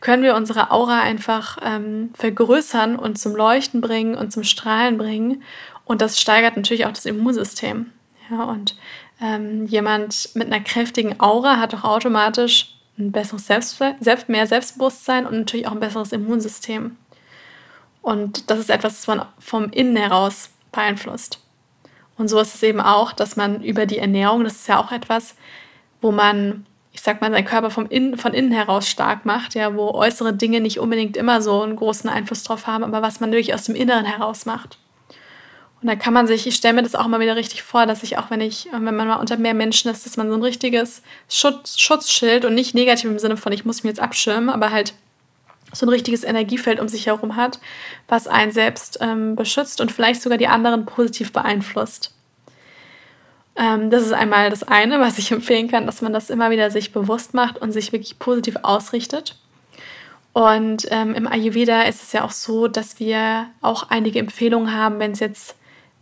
können 0.00 0.22
wir 0.22 0.36
unsere 0.36 0.70
Aura 0.70 1.00
einfach 1.00 1.58
ähm, 1.60 2.10
vergrößern 2.14 2.94
und 2.94 3.18
zum 3.18 3.34
Leuchten 3.34 3.80
bringen 3.80 4.14
und 4.14 4.32
zum 4.32 4.44
Strahlen 4.44 4.96
bringen. 4.96 5.42
Und 5.86 6.02
das 6.02 6.20
steigert 6.20 6.56
natürlich 6.56 6.86
auch 6.86 6.92
das 6.92 7.06
Immunsystem. 7.06 7.90
Ja, 8.30 8.44
und 8.44 8.76
ähm, 9.20 9.66
jemand 9.66 10.30
mit 10.34 10.46
einer 10.46 10.62
kräftigen 10.62 11.20
Aura 11.20 11.58
hat 11.58 11.74
auch 11.74 11.84
automatisch 11.84 12.74
ein 12.98 13.12
besseres 13.12 13.46
Selbst, 13.46 13.80
Selbst, 14.00 14.28
mehr 14.28 14.46
Selbstbewusstsein 14.46 15.26
und 15.26 15.38
natürlich 15.38 15.66
auch 15.66 15.72
ein 15.72 15.80
besseres 15.80 16.12
Immunsystem. 16.12 16.96
Und 18.02 18.50
das 18.50 18.58
ist 18.58 18.70
etwas, 18.70 19.06
was 19.06 19.16
man 19.16 19.26
vom 19.38 19.70
Innen 19.70 19.96
heraus 19.96 20.50
beeinflusst. 20.72 21.40
Und 22.16 22.28
so 22.28 22.38
ist 22.40 22.54
es 22.54 22.62
eben 22.62 22.80
auch, 22.80 23.12
dass 23.12 23.36
man 23.36 23.62
über 23.62 23.84
die 23.86 23.98
Ernährung, 23.98 24.44
das 24.44 24.54
ist 24.54 24.68
ja 24.68 24.80
auch 24.80 24.92
etwas, 24.92 25.36
wo 26.00 26.12
man, 26.12 26.64
ich 26.92 27.02
sag 27.02 27.20
mal, 27.20 27.30
seinen 27.30 27.44
Körper 27.44 27.70
vom 27.70 27.86
Innen, 27.86 28.16
von 28.16 28.32
innen 28.32 28.52
heraus 28.52 28.88
stark 28.88 29.26
macht, 29.26 29.54
ja, 29.54 29.74
wo 29.74 29.90
äußere 29.90 30.32
Dinge 30.32 30.60
nicht 30.60 30.78
unbedingt 30.78 31.16
immer 31.16 31.42
so 31.42 31.62
einen 31.62 31.76
großen 31.76 32.08
Einfluss 32.08 32.42
drauf 32.42 32.66
haben, 32.66 32.84
aber 32.84 33.02
was 33.02 33.20
man 33.20 33.32
wirklich 33.32 33.54
aus 33.54 33.64
dem 33.64 33.74
Inneren 33.74 34.06
heraus 34.06 34.46
macht. 34.46 34.78
Und 35.86 35.92
da 35.92 35.94
kann 35.94 36.14
man 36.14 36.26
sich, 36.26 36.48
ich 36.48 36.56
stelle 36.56 36.74
mir 36.74 36.82
das 36.82 36.96
auch 36.96 37.06
mal 37.06 37.20
wieder 37.20 37.36
richtig 37.36 37.62
vor, 37.62 37.86
dass 37.86 38.02
ich 38.02 38.18
auch, 38.18 38.28
wenn 38.28 38.40
ich, 38.40 38.66
wenn 38.72 38.82
man 38.82 39.06
mal 39.06 39.20
unter 39.20 39.36
mehr 39.36 39.54
Menschen 39.54 39.88
ist, 39.88 40.04
dass 40.04 40.16
man 40.16 40.28
so 40.28 40.34
ein 40.34 40.42
richtiges 40.42 41.00
Schutz, 41.28 41.78
Schutzschild 41.78 42.44
und 42.44 42.56
nicht 42.56 42.74
negativ 42.74 43.08
im 43.08 43.20
Sinne 43.20 43.36
von, 43.36 43.52
ich 43.52 43.64
muss 43.64 43.84
mich 43.84 43.90
jetzt 43.90 44.00
abschirmen, 44.00 44.50
aber 44.50 44.72
halt 44.72 44.94
so 45.72 45.86
ein 45.86 45.90
richtiges 45.90 46.24
Energiefeld 46.24 46.80
um 46.80 46.88
sich 46.88 47.06
herum 47.06 47.36
hat, 47.36 47.60
was 48.08 48.26
einen 48.26 48.50
selbst 48.50 48.98
ähm, 49.00 49.36
beschützt 49.36 49.80
und 49.80 49.92
vielleicht 49.92 50.22
sogar 50.22 50.38
die 50.38 50.48
anderen 50.48 50.86
positiv 50.86 51.32
beeinflusst. 51.32 52.12
Ähm, 53.54 53.88
das 53.88 54.02
ist 54.02 54.12
einmal 54.12 54.50
das 54.50 54.64
eine, 54.64 54.98
was 54.98 55.18
ich 55.18 55.30
empfehlen 55.30 55.68
kann, 55.68 55.86
dass 55.86 56.02
man 56.02 56.12
das 56.12 56.30
immer 56.30 56.50
wieder 56.50 56.72
sich 56.72 56.92
bewusst 56.92 57.32
macht 57.32 57.58
und 57.58 57.70
sich 57.70 57.92
wirklich 57.92 58.18
positiv 58.18 58.56
ausrichtet. 58.64 59.36
Und 60.32 60.88
ähm, 60.90 61.14
im 61.14 61.28
Ayurveda 61.28 61.82
ist 61.82 62.02
es 62.02 62.10
ja 62.10 62.24
auch 62.24 62.32
so, 62.32 62.66
dass 62.66 62.98
wir 62.98 63.46
auch 63.62 63.88
einige 63.88 64.18
Empfehlungen 64.18 64.72
haben, 64.74 64.98
wenn 64.98 65.12
es 65.12 65.20
jetzt 65.20 65.54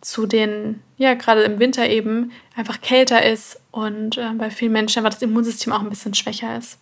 zu 0.04 0.26
den, 0.26 0.82
ja, 0.98 1.14
gerade 1.14 1.42
im 1.42 1.58
Winter 1.58 1.88
eben 1.88 2.32
einfach 2.54 2.80
kälter 2.80 3.24
ist 3.24 3.60
und 3.70 4.18
äh, 4.18 4.30
bei 4.36 4.50
vielen 4.50 4.72
Menschen 4.72 4.98
einfach 4.98 5.14
das 5.14 5.22
Immunsystem 5.22 5.72
auch 5.72 5.80
ein 5.80 5.88
bisschen 5.88 6.14
schwächer 6.14 6.58
ist. 6.58 6.78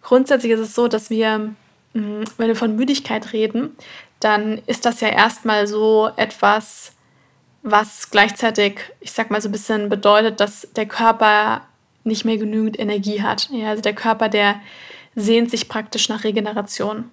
Grundsätzlich 0.00 0.52
ist 0.52 0.60
es 0.60 0.74
so, 0.74 0.88
dass 0.88 1.10
wir, 1.10 1.54
mh, 1.92 2.00
mm, 2.00 2.24
wenn 2.38 2.48
wir 2.48 2.56
von 2.56 2.74
Müdigkeit 2.74 3.32
reden, 3.34 3.76
dann 4.18 4.62
ist 4.66 4.86
das 4.86 5.00
ja 5.00 5.08
erstmal 5.08 5.66
so 5.66 6.10
etwas, 6.16 6.92
was 7.62 8.10
gleichzeitig, 8.10 8.80
ich 9.00 9.12
sag 9.12 9.30
mal 9.30 9.42
so 9.42 9.48
ein 9.48 9.52
bisschen 9.52 9.88
bedeutet, 9.88 10.40
dass 10.40 10.68
der 10.74 10.86
Körper 10.86 11.62
nicht 12.02 12.24
mehr 12.24 12.38
genügend 12.38 12.78
Energie 12.78 13.22
hat. 13.22 13.50
Ja, 13.50 13.68
also 13.68 13.82
der 13.82 13.94
Körper, 13.94 14.28
der 14.28 14.56
sehnt 15.14 15.50
sich 15.50 15.68
praktisch 15.68 16.08
nach 16.08 16.24
Regeneration 16.24 17.10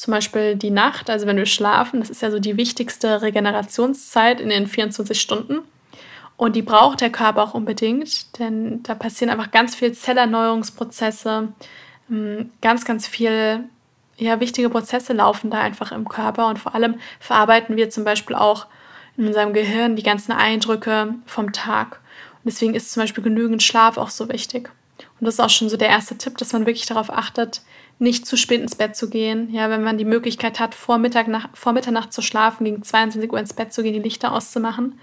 zum 0.00 0.12
Beispiel 0.12 0.56
die 0.56 0.70
Nacht, 0.70 1.10
also 1.10 1.26
wenn 1.26 1.36
wir 1.36 1.44
schlafen, 1.44 2.00
das 2.00 2.08
ist 2.08 2.22
ja 2.22 2.30
so 2.30 2.38
die 2.38 2.56
wichtigste 2.56 3.20
Regenerationszeit 3.20 4.40
in 4.40 4.48
den 4.48 4.66
24 4.66 5.20
Stunden. 5.20 5.58
Und 6.38 6.56
die 6.56 6.62
braucht 6.62 7.02
der 7.02 7.12
Körper 7.12 7.42
auch 7.42 7.52
unbedingt, 7.52 8.38
denn 8.38 8.82
da 8.82 8.94
passieren 8.94 9.28
einfach 9.28 9.50
ganz 9.50 9.74
viele 9.74 9.92
Zellerneuerungsprozesse, 9.92 11.48
ähm, 12.10 12.50
ganz, 12.62 12.86
ganz 12.86 13.06
viel 13.06 13.64
ja, 14.16 14.40
wichtige 14.40 14.70
Prozesse 14.70 15.12
laufen 15.12 15.50
da 15.50 15.60
einfach 15.60 15.92
im 15.92 16.08
Körper 16.08 16.48
und 16.48 16.58
vor 16.58 16.74
allem 16.74 16.94
verarbeiten 17.18 17.76
wir 17.76 17.90
zum 17.90 18.04
Beispiel 18.04 18.36
auch 18.36 18.68
in 19.18 19.26
unserem 19.26 19.52
Gehirn 19.52 19.96
die 19.96 20.02
ganzen 20.02 20.32
Eindrücke 20.32 21.14
vom 21.26 21.52
Tag. 21.52 22.00
Und 22.36 22.46
deswegen 22.46 22.72
ist 22.72 22.90
zum 22.90 23.02
Beispiel 23.02 23.22
genügend 23.22 23.62
Schlaf 23.62 23.98
auch 23.98 24.08
so 24.08 24.30
wichtig. 24.30 24.70
Und 25.20 25.26
das 25.26 25.34
ist 25.34 25.40
auch 25.40 25.50
schon 25.50 25.68
so 25.68 25.76
der 25.76 25.90
erste 25.90 26.16
Tipp, 26.16 26.38
dass 26.38 26.54
man 26.54 26.64
wirklich 26.64 26.86
darauf 26.86 27.12
achtet, 27.12 27.60
nicht 28.00 28.26
zu 28.26 28.36
spät 28.36 28.60
ins 28.60 28.74
Bett 28.74 28.96
zu 28.96 29.10
gehen. 29.10 29.52
Ja, 29.52 29.68
wenn 29.70 29.82
man 29.82 29.98
die 29.98 30.04
Möglichkeit 30.04 30.58
hat, 30.58 30.74
vor, 30.74 30.98
Mittag 30.98 31.28
nach, 31.28 31.48
vor 31.54 31.72
Mitternacht 31.72 32.12
zu 32.12 32.22
schlafen, 32.22 32.64
gegen 32.64 32.82
22 32.82 33.30
Uhr 33.30 33.38
ins 33.38 33.52
Bett 33.52 33.72
zu 33.72 33.82
gehen, 33.82 33.92
die 33.92 34.00
Lichter 34.00 34.32
auszumachen 34.32 34.98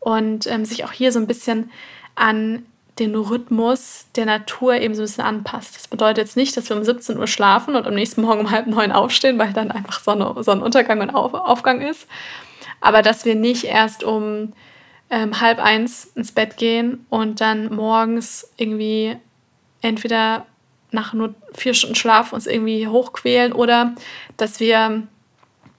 und 0.00 0.46
ähm, 0.46 0.64
sich 0.64 0.84
auch 0.84 0.92
hier 0.92 1.12
so 1.12 1.18
ein 1.18 1.26
bisschen 1.26 1.70
an 2.14 2.64
den 2.98 3.14
Rhythmus 3.14 4.06
der 4.14 4.24
Natur 4.24 4.76
eben 4.76 4.94
so 4.94 5.02
ein 5.02 5.06
bisschen 5.06 5.24
anpasst. 5.24 5.76
Das 5.76 5.88
bedeutet 5.88 6.18
jetzt 6.18 6.36
nicht, 6.36 6.56
dass 6.56 6.68
wir 6.68 6.76
um 6.76 6.84
17 6.84 7.18
Uhr 7.18 7.26
schlafen 7.26 7.74
und 7.74 7.86
am 7.86 7.94
nächsten 7.94 8.22
Morgen 8.22 8.40
um 8.40 8.50
halb 8.50 8.68
neun 8.68 8.92
aufstehen, 8.92 9.38
weil 9.38 9.52
dann 9.52 9.70
einfach 9.70 10.00
Sonne, 10.00 10.42
Sonnenuntergang 10.42 11.00
und 11.00 11.10
Auf, 11.10 11.34
Aufgang 11.34 11.80
ist. 11.80 12.06
Aber 12.80 13.02
dass 13.02 13.24
wir 13.24 13.34
nicht 13.34 13.64
erst 13.64 14.04
um 14.04 14.52
ähm, 15.10 15.40
halb 15.40 15.58
eins 15.58 16.12
ins 16.14 16.32
Bett 16.32 16.56
gehen 16.56 17.04
und 17.10 17.40
dann 17.40 17.74
morgens 17.74 18.48
irgendwie 18.56 19.16
entweder 19.80 20.46
nach 20.94 21.12
nur 21.12 21.34
vier 21.52 21.74
Stunden 21.74 21.96
Schlaf 21.96 22.32
uns 22.32 22.46
irgendwie 22.46 22.88
hochquälen 22.88 23.52
oder 23.52 23.94
dass 24.36 24.60
wir 24.60 25.02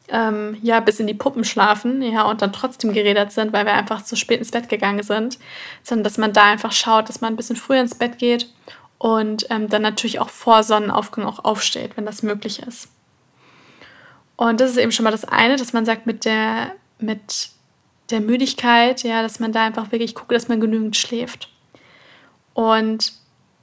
ähm, 0.09 0.57
ja 0.61 0.79
bis 0.81 0.99
in 0.99 1.07
die 1.07 1.13
Puppen 1.13 1.43
schlafen, 1.43 2.01
ja, 2.01 2.23
und 2.23 2.41
dann 2.41 2.53
trotzdem 2.53 2.93
geredet 2.93 3.31
sind, 3.31 3.53
weil 3.53 3.65
wir 3.65 3.73
einfach 3.73 4.03
zu 4.03 4.15
spät 4.15 4.39
ins 4.39 4.51
Bett 4.51 4.69
gegangen 4.69 5.01
sind, 5.01 5.39
sondern 5.81 6.03
dass 6.03 6.17
man 6.17 6.33
da 6.33 6.43
einfach 6.43 6.71
schaut, 6.71 7.09
dass 7.09 7.21
man 7.21 7.33
ein 7.33 7.37
bisschen 7.37 7.55
früher 7.55 7.81
ins 7.81 7.95
Bett 7.95 8.19
geht 8.19 8.47
und 8.97 9.47
ähm, 9.49 9.69
dann 9.69 9.81
natürlich 9.81 10.19
auch 10.19 10.29
vor 10.29 10.63
Sonnenaufgang 10.63 11.25
auch 11.25 11.43
aufsteht, 11.43 11.97
wenn 11.97 12.05
das 12.05 12.21
möglich 12.21 12.61
ist. 12.61 12.89
Und 14.35 14.59
das 14.59 14.71
ist 14.71 14.77
eben 14.77 14.91
schon 14.91 15.05
mal 15.05 15.11
das 15.11 15.25
eine, 15.25 15.55
dass 15.55 15.73
man 15.73 15.85
sagt, 15.85 16.05
mit 16.05 16.25
der, 16.25 16.73
mit 16.99 17.49
der 18.09 18.19
Müdigkeit, 18.19 19.03
ja, 19.03 19.21
dass 19.21 19.39
man 19.39 19.53
da 19.53 19.65
einfach 19.65 19.91
wirklich 19.91 20.13
guckt, 20.13 20.33
dass 20.33 20.49
man 20.49 20.59
genügend 20.59 20.95
schläft. 20.97 21.49
Und 22.53 23.13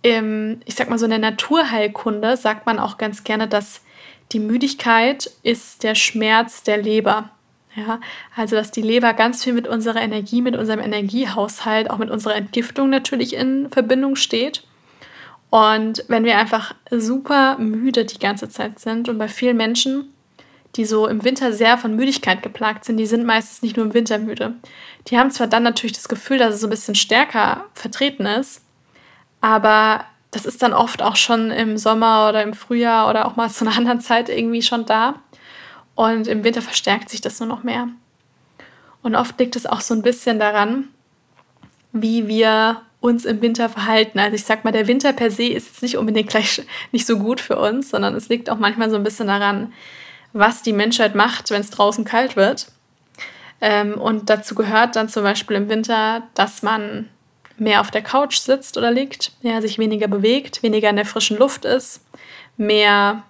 im, 0.03 0.61
ich 0.65 0.75
sag 0.75 0.91
mal 0.91 0.99
so 0.99 1.05
in 1.05 1.11
der 1.11 1.19
Naturheilkunde 1.19 2.37
sagt 2.37 2.67
man 2.67 2.79
auch 2.79 2.99
ganz 2.99 3.25
gerne, 3.25 3.49
dass 3.49 3.83
die 4.33 4.41
Müdigkeit 4.41 5.31
ist 5.43 5.83
der 5.83 5.95
Schmerz 5.95 6.63
der 6.63 6.79
Leber. 6.79 7.31
Ja, 7.75 8.01
also 8.37 8.55
dass 8.55 8.71
die 8.71 8.83
Leber 8.83 9.15
ganz 9.15 9.43
viel 9.43 9.55
mit 9.55 9.67
unserer 9.67 10.03
Energie, 10.03 10.43
mit 10.43 10.57
unserem 10.57 10.81
Energiehaushalt, 10.81 11.89
auch 11.89 11.97
mit 11.97 12.11
unserer 12.11 12.35
Entgiftung 12.35 12.91
natürlich 12.91 13.35
in 13.35 13.71
Verbindung 13.71 14.17
steht. 14.17 14.65
Und 15.49 16.05
wenn 16.09 16.25
wir 16.25 16.37
einfach 16.37 16.75
super 16.91 17.57
müde 17.59 18.05
die 18.05 18.19
ganze 18.19 18.49
Zeit 18.49 18.79
sind 18.79 19.09
und 19.09 19.19
bei 19.19 19.29
vielen 19.29 19.57
Menschen, 19.57 20.13
die 20.77 20.85
so 20.85 21.07
im 21.07 21.25
Winter 21.25 21.53
sehr 21.53 21.79
von 21.79 21.97
Müdigkeit 21.97 22.43
geplagt 22.43 22.85
sind, 22.85 22.97
die 22.97 23.07
sind 23.07 23.25
meistens 23.25 23.63
nicht 23.63 23.77
nur 23.77 23.87
im 23.87 23.95
Winter 23.95 24.19
müde. 24.19 24.55
Die 25.09 25.19
haben 25.19 25.31
zwar 25.31 25.47
dann 25.47 25.63
natürlich 25.63 25.93
das 25.93 26.09
Gefühl, 26.09 26.39
dass 26.39 26.55
es 26.55 26.61
so 26.61 26.67
ein 26.67 26.71
bisschen 26.71 26.95
stärker 26.95 27.67
vertreten 27.75 28.27
ist, 28.27 28.62
aber 29.43 30.07
das 30.31 30.47
ist 30.47 30.63
dann 30.63 30.73
oft 30.73 31.03
auch 31.03 31.17
schon 31.17 31.51
im 31.51 31.77
Sommer 31.77 32.31
oder 32.31 32.43
im 32.43 32.55
Frühjahr 32.55 33.11
oder 33.11 33.27
auch 33.27 33.37
mal 33.37 33.51
zu 33.51 33.67
einer 33.67 33.77
anderen 33.77 34.01
Zeit 34.01 34.31
irgendwie 34.31 34.63
schon 34.63 34.87
da. 34.87 35.17
Und 35.95 36.27
im 36.27 36.43
Winter 36.43 36.63
verstärkt 36.63 37.11
sich 37.11 37.21
das 37.21 37.39
nur 37.39 37.49
noch 37.49 37.63
mehr. 37.63 37.89
Und 39.03 39.15
oft 39.15 39.39
liegt 39.39 39.57
es 39.57 39.67
auch 39.67 39.83
so 39.83 39.93
ein 39.93 40.01
bisschen 40.01 40.39
daran, 40.39 40.89
wie 41.93 42.29
wir 42.29 42.81
uns 43.01 43.25
im 43.25 43.43
Winter 43.43 43.69
verhalten. 43.69 44.19
Also 44.19 44.37
ich 44.37 44.45
sag 44.45 44.65
mal, 44.65 44.71
der 44.71 44.87
Winter 44.87 45.13
per 45.13 45.31
se 45.31 45.45
ist 45.45 45.67
jetzt 45.67 45.83
nicht 45.83 45.99
unbedingt 45.99 46.31
gleich 46.31 46.63
nicht 46.93 47.07
so 47.07 47.19
gut 47.19 47.41
für 47.41 47.59
uns, 47.59 47.91
sondern 47.91 48.15
es 48.15 48.31
liegt 48.31 48.49
auch 48.49 48.59
manchmal 48.59 48.89
so 48.89 48.97
ein 48.97 49.05
bisschen 49.05 49.27
daran, 49.27 49.73
was 50.33 50.63
die 50.63 50.73
Menschheit 50.73 51.15
macht, 51.15 51.51
wenn 51.51 51.61
es 51.61 51.71
draußen 51.71 52.05
kalt 52.05 52.37
wird. 52.37 52.69
Ähm, 53.61 54.01
und 54.01 54.31
dazu 54.31 54.55
gehört 54.55 54.97
dann 54.97 55.11
zum 55.11 55.25
Beispiel 55.25 55.57
im 55.57 55.69
Winter, 55.69 56.23
dass 56.35 56.63
man 56.63 57.11
mehr 57.59 57.81
auf 57.81 57.91
der 57.91 58.03
Couch 58.03 58.37
sitzt 58.39 58.77
oder 58.77 58.91
liegt, 58.91 59.33
ja, 59.43 59.61
sich 59.61 59.79
weniger 59.79 60.09
bewegt, 60.09 60.63
weniger 60.63 60.91
in 60.91 60.97
der 60.97 61.05
frischen 61.05 61.39
Luft 61.39 61.65
ist, 61.65 62.01
mehr 62.57 63.23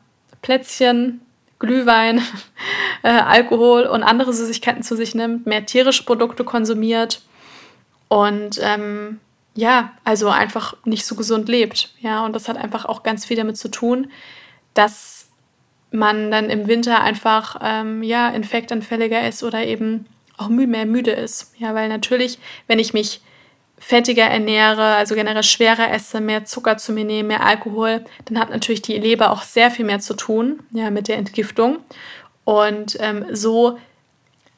Plätzchen, 0.43 1.21
Glühwein, 1.59 2.23
äh, 3.03 3.09
Alkohol 3.09 3.85
und 3.85 4.03
andere 4.03 4.33
Süßigkeiten 4.33 4.83
zu 4.83 4.97
sich 4.97 5.15
nimmt, 5.15 5.47
mehr 5.47 5.67
tierische 5.67 6.05
Produkte 6.05 6.45
konsumiert 6.45 7.23
und 8.09 8.59
ähm, 8.63 9.21
ja, 9.55 9.93
also 10.05 10.29
einfach 10.29 10.75
nicht 10.85 11.05
so 11.05 11.15
gesund 11.15 11.49
lebt. 11.49 11.95
Ja, 12.01 12.25
und 12.25 12.35
das 12.35 12.49
hat 12.49 12.57
einfach 12.57 12.85
auch 12.85 13.03
ganz 13.03 13.25
viel 13.25 13.37
damit 13.37 13.57
zu 13.57 13.71
tun, 13.71 14.11
dass 14.75 15.29
man 15.91 16.31
dann 16.31 16.49
im 16.49 16.67
Winter 16.69 17.03
einfach 17.03 17.57
ähm, 17.63 18.03
ja, 18.03 18.31
infektanfälliger 18.31 19.27
ist 19.29 19.43
oder 19.43 19.65
eben 19.65 20.07
auch 20.39 20.49
mehr 20.49 20.87
müde 20.87 21.11
ist. 21.11 21.55
Ja, 21.59 21.75
weil 21.75 21.89
natürlich, 21.89 22.39
wenn 22.67 22.79
ich 22.79 22.95
mich 22.95 23.21
fettiger 23.83 24.25
ernähre, 24.25 24.95
also 24.95 25.17
generell 25.17 25.43
schwerer 25.43 25.91
esse, 25.91 26.21
mehr 26.21 26.45
Zucker 26.45 26.77
zu 26.77 26.93
mir 26.93 27.05
nehme, 27.05 27.29
mehr 27.29 27.45
Alkohol, 27.45 28.05
dann 28.27 28.39
hat 28.39 28.51
natürlich 28.51 28.81
die 28.81 28.97
Leber 28.97 29.33
auch 29.33 29.43
sehr 29.43 29.73
viel 29.73 29.85
mehr 29.85 29.99
zu 29.99 30.15
tun 30.15 30.61
ja, 30.71 30.91
mit 30.91 31.09
der 31.09 31.19
Entgiftung. 31.19 31.79
Und 32.45 32.97
ähm, 33.01 33.27
so 33.33 33.79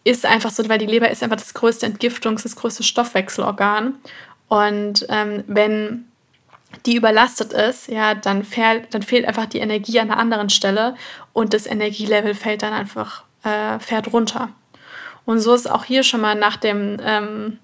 ist 0.05 0.27
einfach 0.27 0.51
so, 0.51 0.69
weil 0.69 0.79
die 0.79 0.85
Leber 0.85 1.11
ist 1.11 1.23
einfach 1.23 1.39
das 1.39 1.55
größte 1.55 1.87
Entgiftungs-, 1.87 2.43
das 2.43 2.55
größte 2.55 2.83
Stoffwechselorgan. 2.83 3.95
Und 4.49 5.07
ähm, 5.09 5.43
wenn 5.47 6.05
die 6.85 6.97
überlastet 6.97 7.55
ist, 7.55 7.89
ja, 7.89 8.15
dann, 8.15 8.45
fährt, 8.45 8.93
dann 8.93 9.03
fehlt 9.03 9.27
einfach 9.27 9.47
die 9.47 9.61
Energie 9.61 10.01
an 10.01 10.11
einer 10.11 10.21
anderen 10.21 10.51
Stelle 10.51 10.97
und 11.33 11.55
das 11.55 11.65
Energielevel 11.67 12.35
fällt 12.35 12.63
dann 12.63 12.75
einfach, 12.75 13.25
äh, 13.43 13.79
fährt 13.79 14.13
runter. 14.13 14.51
Und 15.25 15.41
so 15.41 15.55
ist 15.55 15.71
auch 15.71 15.85
hier 15.85 16.03
schon 16.03 16.21
mal 16.21 16.35
nach 16.35 16.59
dem, 16.59 16.99
ähm, 17.03 17.59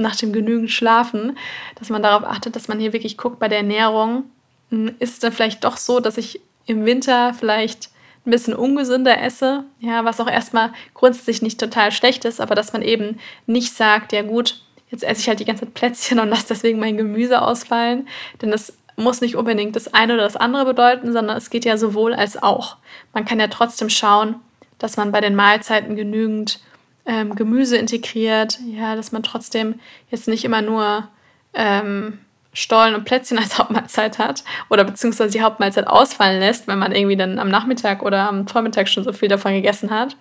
nach 0.00 0.16
dem 0.16 0.32
genügend 0.32 0.70
Schlafen, 0.70 1.36
dass 1.78 1.90
man 1.90 2.02
darauf 2.02 2.24
achtet, 2.24 2.56
dass 2.56 2.68
man 2.68 2.80
hier 2.80 2.92
wirklich 2.92 3.16
guckt 3.16 3.38
bei 3.38 3.48
der 3.48 3.58
Ernährung, 3.58 4.24
hm, 4.70 4.94
ist 4.98 5.14
es 5.14 5.18
dann 5.20 5.32
vielleicht 5.32 5.64
doch 5.64 5.76
so, 5.76 6.00
dass 6.00 6.18
ich 6.18 6.40
im 6.66 6.84
Winter 6.84 7.34
vielleicht 7.34 7.90
ein 8.26 8.30
bisschen 8.30 8.54
ungesünder 8.54 9.20
esse, 9.20 9.64
ja, 9.80 10.04
was 10.04 10.20
auch 10.20 10.28
erstmal 10.28 10.72
grundsätzlich 10.94 11.42
nicht 11.42 11.58
total 11.58 11.90
schlecht 11.90 12.24
ist, 12.24 12.40
aber 12.40 12.54
dass 12.54 12.72
man 12.72 12.82
eben 12.82 13.18
nicht 13.46 13.72
sagt, 13.74 14.12
ja 14.12 14.22
gut, 14.22 14.62
jetzt 14.90 15.04
esse 15.04 15.20
ich 15.20 15.28
halt 15.28 15.40
die 15.40 15.44
ganze 15.44 15.64
Zeit 15.64 15.74
Plätzchen 15.74 16.20
und 16.20 16.28
lasse 16.28 16.48
deswegen 16.48 16.78
mein 16.78 16.96
Gemüse 16.96 17.40
ausfallen, 17.40 18.08
denn 18.42 18.50
das 18.50 18.74
muss 18.96 19.22
nicht 19.22 19.36
unbedingt 19.36 19.74
das 19.74 19.94
eine 19.94 20.14
oder 20.14 20.24
das 20.24 20.36
andere 20.36 20.66
bedeuten, 20.66 21.12
sondern 21.12 21.36
es 21.36 21.48
geht 21.48 21.64
ja 21.64 21.78
sowohl 21.78 22.12
als 22.12 22.42
auch. 22.42 22.76
Man 23.14 23.24
kann 23.24 23.40
ja 23.40 23.48
trotzdem 23.48 23.88
schauen, 23.88 24.36
dass 24.78 24.96
man 24.96 25.12
bei 25.12 25.20
den 25.20 25.34
Mahlzeiten 25.34 25.96
genügend 25.96 26.60
ähm, 27.06 27.34
Gemüse 27.34 27.76
integriert, 27.76 28.58
ja, 28.66 28.96
dass 28.96 29.12
man 29.12 29.22
trotzdem 29.22 29.80
jetzt 30.10 30.28
nicht 30.28 30.44
immer 30.44 30.62
nur 30.62 31.08
ähm, 31.54 32.18
Stollen 32.52 32.94
und 32.94 33.04
Plätzchen 33.04 33.38
als 33.38 33.58
Hauptmahlzeit 33.58 34.18
hat 34.18 34.44
oder 34.68 34.84
beziehungsweise 34.84 35.32
die 35.32 35.42
Hauptmahlzeit 35.42 35.86
ausfallen 35.86 36.40
lässt, 36.40 36.66
wenn 36.68 36.78
man 36.78 36.94
irgendwie 36.94 37.16
dann 37.16 37.38
am 37.38 37.48
Nachmittag 37.48 38.02
oder 38.02 38.28
am 38.28 38.46
Vormittag 38.46 38.88
schon 38.88 39.04
so 39.04 39.12
viel 39.12 39.28
davon 39.28 39.52
gegessen 39.52 39.90
hat, 39.90 40.16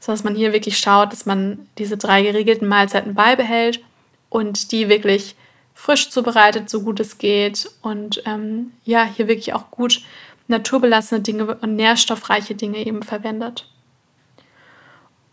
sondern 0.00 0.18
dass 0.18 0.24
man 0.24 0.34
hier 0.34 0.52
wirklich 0.52 0.78
schaut, 0.78 1.12
dass 1.12 1.26
man 1.26 1.66
diese 1.78 1.96
drei 1.96 2.22
geregelten 2.22 2.68
Mahlzeiten 2.68 3.14
beibehält 3.14 3.80
und 4.28 4.72
die 4.72 4.88
wirklich 4.88 5.36
frisch 5.74 6.10
zubereitet, 6.10 6.70
so 6.70 6.82
gut 6.82 7.00
es 7.00 7.18
geht 7.18 7.68
und 7.82 8.22
ähm, 8.26 8.72
ja, 8.84 9.04
hier 9.04 9.28
wirklich 9.28 9.54
auch 9.54 9.70
gut 9.70 10.02
naturbelassene 10.46 11.20
Dinge 11.20 11.56
und 11.56 11.74
nährstoffreiche 11.74 12.54
Dinge 12.54 12.78
eben 12.86 13.02
verwendet. 13.02 13.66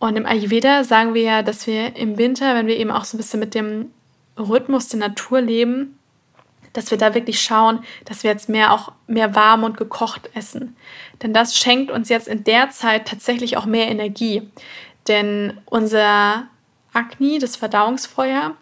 Und 0.02 0.16
im 0.16 0.26
Ayurveda 0.26 0.84
sagen 0.84 1.14
wir 1.14 1.22
ja, 1.22 1.44
dass 1.44 1.68
wir 1.68 1.96
im 1.96 2.18
Winter, 2.18 2.56
wenn 2.56 2.66
wir 2.66 2.76
eben 2.76 2.90
auch 2.90 3.06
so 3.06 3.16
ein 3.16 3.20
bisschen 3.20 3.40
mit 3.40 3.54
dem 3.54 3.92
Rhythmus 4.36 4.88
der 4.88 5.00
Natur 5.00 5.42
leben, 5.42 6.00
dass 6.74 6.90
wir 6.90 6.98
da 6.98 7.14
wirklich 7.14 7.40
schauen, 7.40 7.84
dass 8.06 8.24
wir 8.24 8.32
jetzt 8.32 8.50
mehr 8.50 8.74
auch 8.74 8.94
mehr 9.06 9.36
warm 9.36 9.64
und 9.64 9.78
gekocht 9.78 10.32
essen. 10.34 10.76
Denn 11.22 11.36
das 11.36 11.56
schenkt 11.56 11.92
uns 11.92 12.10
jetzt 12.10 12.28
in 12.28 12.44
der 12.44 12.72
Zeit 12.72 13.08
tatsächlich 13.08 13.58
auch 13.58 13.68
mehr 13.68 13.90
Energie. 13.90 14.50
Denn 15.08 15.60
unser 15.66 16.48
Agni, 16.94 17.38
das 17.38 17.56
Verdauungsfeuer, 17.56 18.56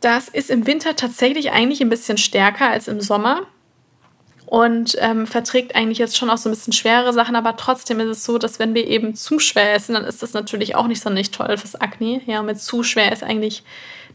das 0.00 0.28
ist 0.28 0.50
im 0.50 0.66
Winter 0.66 0.96
tatsächlich 0.96 1.52
eigentlich 1.52 1.80
ein 1.80 1.90
bisschen 1.90 2.18
stärker 2.18 2.70
als 2.70 2.88
im 2.88 3.00
Sommer 3.00 3.46
und 4.46 4.96
ähm, 5.00 5.26
verträgt 5.26 5.74
eigentlich 5.74 5.98
jetzt 5.98 6.16
schon 6.16 6.30
auch 6.30 6.38
so 6.38 6.48
ein 6.48 6.52
bisschen 6.52 6.72
schwere 6.72 7.12
Sachen, 7.12 7.34
aber 7.34 7.56
trotzdem 7.56 7.98
ist 7.98 8.08
es 8.08 8.24
so, 8.24 8.38
dass 8.38 8.60
wenn 8.60 8.74
wir 8.74 8.86
eben 8.86 9.16
zu 9.16 9.40
schwer 9.40 9.74
essen, 9.74 9.94
dann 9.94 10.04
ist 10.04 10.22
das 10.22 10.34
natürlich 10.34 10.76
auch 10.76 10.86
nicht 10.86 11.02
so 11.02 11.10
nicht 11.10 11.34
toll 11.34 11.58
fürs 11.58 11.74
Akne. 11.74 12.20
Ja, 12.26 12.42
mit 12.42 12.60
zu 12.60 12.84
schwer 12.84 13.10
ist 13.10 13.24
eigentlich, 13.24 13.64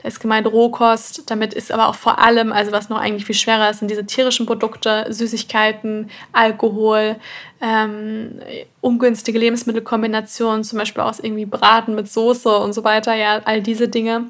da 0.02 0.08
ist 0.08 0.22
gemeint 0.22 0.48
Rohkost, 0.48 1.30
damit 1.30 1.54
ist 1.54 1.70
aber 1.70 1.90
auch 1.90 1.96
vor 1.96 2.20
allem, 2.20 2.54
also 2.54 2.72
was 2.72 2.88
noch 2.88 2.98
eigentlich 2.98 3.26
viel 3.26 3.36
schwerer 3.36 3.70
ist, 3.70 3.80
sind 3.80 3.92
diese 3.92 4.06
tierischen 4.06 4.46
Produkte, 4.46 5.06
Süßigkeiten, 5.10 6.10
Alkohol, 6.32 7.18
ähm, 7.62 8.40
ungünstige 8.80 9.38
Lebensmittelkombinationen, 9.38 10.64
zum 10.64 10.80
Beispiel 10.80 11.04
aus 11.04 11.20
irgendwie 11.20 11.46
Braten 11.46 11.94
mit 11.94 12.10
Soße 12.10 12.58
und 12.58 12.72
so 12.72 12.86
weiter, 12.86 13.14
ja, 13.16 13.42
all 13.44 13.62
diese 13.62 13.90
Dinge. 13.90 14.28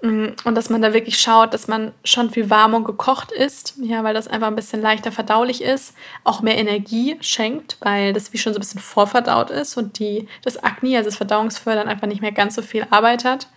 Mm, 0.00 0.28
und 0.44 0.54
dass 0.54 0.70
man 0.70 0.80
da 0.80 0.92
wirklich 0.92 1.20
schaut, 1.20 1.52
dass 1.52 1.66
man 1.66 1.92
schon 2.04 2.30
viel 2.30 2.50
warm 2.50 2.74
und 2.74 2.84
gekocht 2.84 3.32
isst, 3.32 3.74
ja, 3.80 4.04
weil 4.04 4.14
das 4.14 4.28
einfach 4.28 4.46
ein 4.46 4.56
bisschen 4.56 4.80
leichter 4.80 5.10
verdaulich 5.10 5.60
ist, 5.62 5.94
auch 6.22 6.40
mehr 6.40 6.56
Energie 6.56 7.16
schenkt, 7.20 7.76
weil 7.80 8.12
das 8.12 8.32
wie 8.32 8.38
schon 8.38 8.52
so 8.52 8.58
ein 8.58 8.60
bisschen 8.60 8.80
vorverdaut 8.80 9.50
ist 9.50 9.76
und 9.76 9.98
die, 9.98 10.28
das 10.42 10.62
Akne, 10.62 10.96
also 10.96 11.10
das 11.10 11.16
Verdauungsfördern, 11.16 11.88
einfach 11.88 12.06
nicht 12.06 12.20
mehr 12.20 12.32
ganz 12.32 12.54
so 12.54 12.62
viel 12.62 12.86
Arbeit 12.90 13.24
hat, 13.24 13.48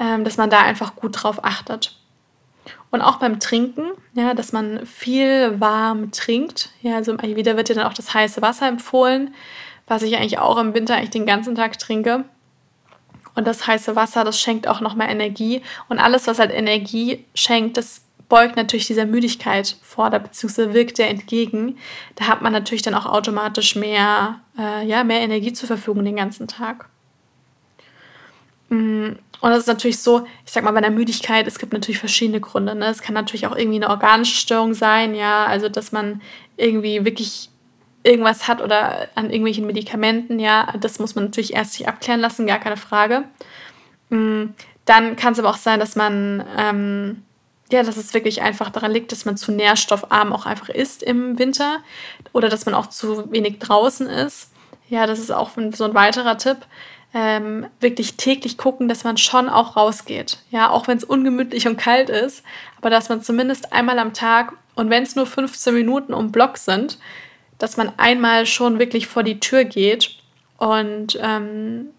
ähm, 0.00 0.24
dass 0.24 0.36
man 0.36 0.50
da 0.50 0.60
einfach 0.62 0.96
gut 0.96 1.22
drauf 1.22 1.44
achtet. 1.44 1.96
Und 2.90 3.00
auch 3.00 3.16
beim 3.16 3.40
Trinken, 3.40 3.92
ja, 4.14 4.34
dass 4.34 4.52
man 4.52 4.84
viel 4.84 5.60
warm 5.60 6.10
trinkt. 6.10 6.70
Ja, 6.82 6.96
also 6.96 7.12
im 7.12 7.20
Ayurveda 7.20 7.56
wird 7.56 7.68
ja 7.70 7.74
dann 7.74 7.86
auch 7.86 7.94
das 7.94 8.12
heiße 8.12 8.42
Wasser 8.42 8.68
empfohlen, 8.68 9.34
was 9.86 10.02
ich 10.02 10.16
eigentlich 10.16 10.38
auch 10.38 10.58
im 10.58 10.74
Winter 10.74 10.96
eigentlich 10.96 11.10
den 11.10 11.26
ganzen 11.26 11.54
Tag 11.54 11.78
trinke. 11.78 12.24
Und 13.34 13.46
das 13.46 13.66
heiße 13.66 13.96
Wasser, 13.96 14.24
das 14.24 14.40
schenkt 14.40 14.68
auch 14.68 14.80
nochmal 14.80 15.10
Energie. 15.10 15.62
Und 15.88 15.98
alles, 15.98 16.26
was 16.26 16.38
halt 16.38 16.52
Energie 16.52 17.24
schenkt, 17.34 17.76
das 17.76 18.02
beugt 18.28 18.56
natürlich 18.56 18.86
dieser 18.86 19.04
Müdigkeit 19.04 19.76
vor, 19.82 20.08
beziehungsweise 20.08 20.72
wirkt 20.72 20.98
der 20.98 21.10
entgegen. 21.10 21.76
Da 22.14 22.28
hat 22.28 22.40
man 22.40 22.52
natürlich 22.52 22.82
dann 22.82 22.94
auch 22.94 23.06
automatisch 23.06 23.76
mehr, 23.76 24.40
äh, 24.58 24.86
ja, 24.86 25.04
mehr 25.04 25.20
Energie 25.20 25.52
zur 25.52 25.66
Verfügung 25.66 26.04
den 26.04 26.16
ganzen 26.16 26.48
Tag. 26.48 26.88
Mm, 28.70 29.10
und 29.42 29.50
das 29.50 29.58
ist 29.58 29.66
natürlich 29.66 29.98
so, 29.98 30.26
ich 30.46 30.52
sag 30.52 30.64
mal, 30.64 30.70
bei 30.70 30.80
der 30.80 30.90
Müdigkeit, 30.90 31.46
es 31.46 31.58
gibt 31.58 31.74
natürlich 31.74 31.98
verschiedene 31.98 32.40
Gründe. 32.40 32.74
Ne? 32.74 32.86
Es 32.86 33.02
kann 33.02 33.12
natürlich 33.12 33.46
auch 33.46 33.54
irgendwie 33.54 33.76
eine 33.76 33.90
organische 33.90 34.36
Störung 34.36 34.72
sein, 34.72 35.14
ja, 35.14 35.44
also 35.44 35.68
dass 35.68 35.92
man 35.92 36.22
irgendwie 36.56 37.04
wirklich 37.04 37.50
irgendwas 38.04 38.48
hat 38.48 38.60
oder 38.60 39.08
an 39.14 39.26
irgendwelchen 39.26 39.66
Medikamenten, 39.66 40.38
ja, 40.38 40.74
das 40.80 40.98
muss 40.98 41.14
man 41.14 41.24
natürlich 41.24 41.54
erst 41.54 41.74
sich 41.74 41.88
abklären 41.88 42.20
lassen, 42.20 42.46
gar 42.46 42.58
keine 42.58 42.76
Frage. 42.76 43.24
Mm, 44.10 44.46
dann 44.84 45.16
kann 45.16 45.32
es 45.32 45.38
aber 45.38 45.50
auch 45.50 45.56
sein, 45.56 45.78
dass 45.78 45.94
man, 45.94 46.44
ähm, 46.58 47.22
ja, 47.70 47.82
dass 47.82 47.96
es 47.96 48.12
wirklich 48.12 48.42
einfach 48.42 48.70
daran 48.70 48.92
liegt, 48.92 49.12
dass 49.12 49.24
man 49.24 49.36
zu 49.36 49.52
nährstoffarm 49.52 50.32
auch 50.32 50.46
einfach 50.46 50.68
ist 50.68 51.02
im 51.02 51.38
Winter 51.38 51.78
oder 52.32 52.48
dass 52.48 52.66
man 52.66 52.74
auch 52.74 52.88
zu 52.88 53.30
wenig 53.30 53.58
draußen 53.60 54.08
ist. 54.08 54.50
Ja, 54.88 55.06
das 55.06 55.18
ist 55.18 55.30
auch 55.30 55.50
so 55.72 55.84
ein 55.84 55.94
weiterer 55.94 56.36
Tipp. 56.36 56.58
Ähm, 57.14 57.66
wirklich 57.80 58.16
täglich 58.16 58.56
gucken, 58.56 58.88
dass 58.88 59.04
man 59.04 59.18
schon 59.18 59.48
auch 59.48 59.76
rausgeht. 59.76 60.38
Ja, 60.50 60.70
auch 60.70 60.88
wenn 60.88 60.96
es 60.96 61.04
ungemütlich 61.04 61.66
und 61.68 61.76
kalt 61.76 62.08
ist, 62.08 62.42
aber 62.78 62.90
dass 62.90 63.10
man 63.10 63.22
zumindest 63.22 63.72
einmal 63.72 63.98
am 63.98 64.14
Tag 64.14 64.54
und 64.74 64.90
wenn 64.90 65.02
es 65.02 65.14
nur 65.14 65.26
15 65.26 65.74
Minuten 65.74 66.14
um 66.14 66.32
Block 66.32 66.56
sind, 66.56 66.98
dass 67.62 67.76
man 67.76 67.92
einmal 67.96 68.44
schon 68.44 68.80
wirklich 68.80 69.06
vor 69.06 69.22
die 69.22 69.38
Tür 69.38 69.62
geht 69.62 70.16
und 70.58 71.16
ähm, 71.22 71.90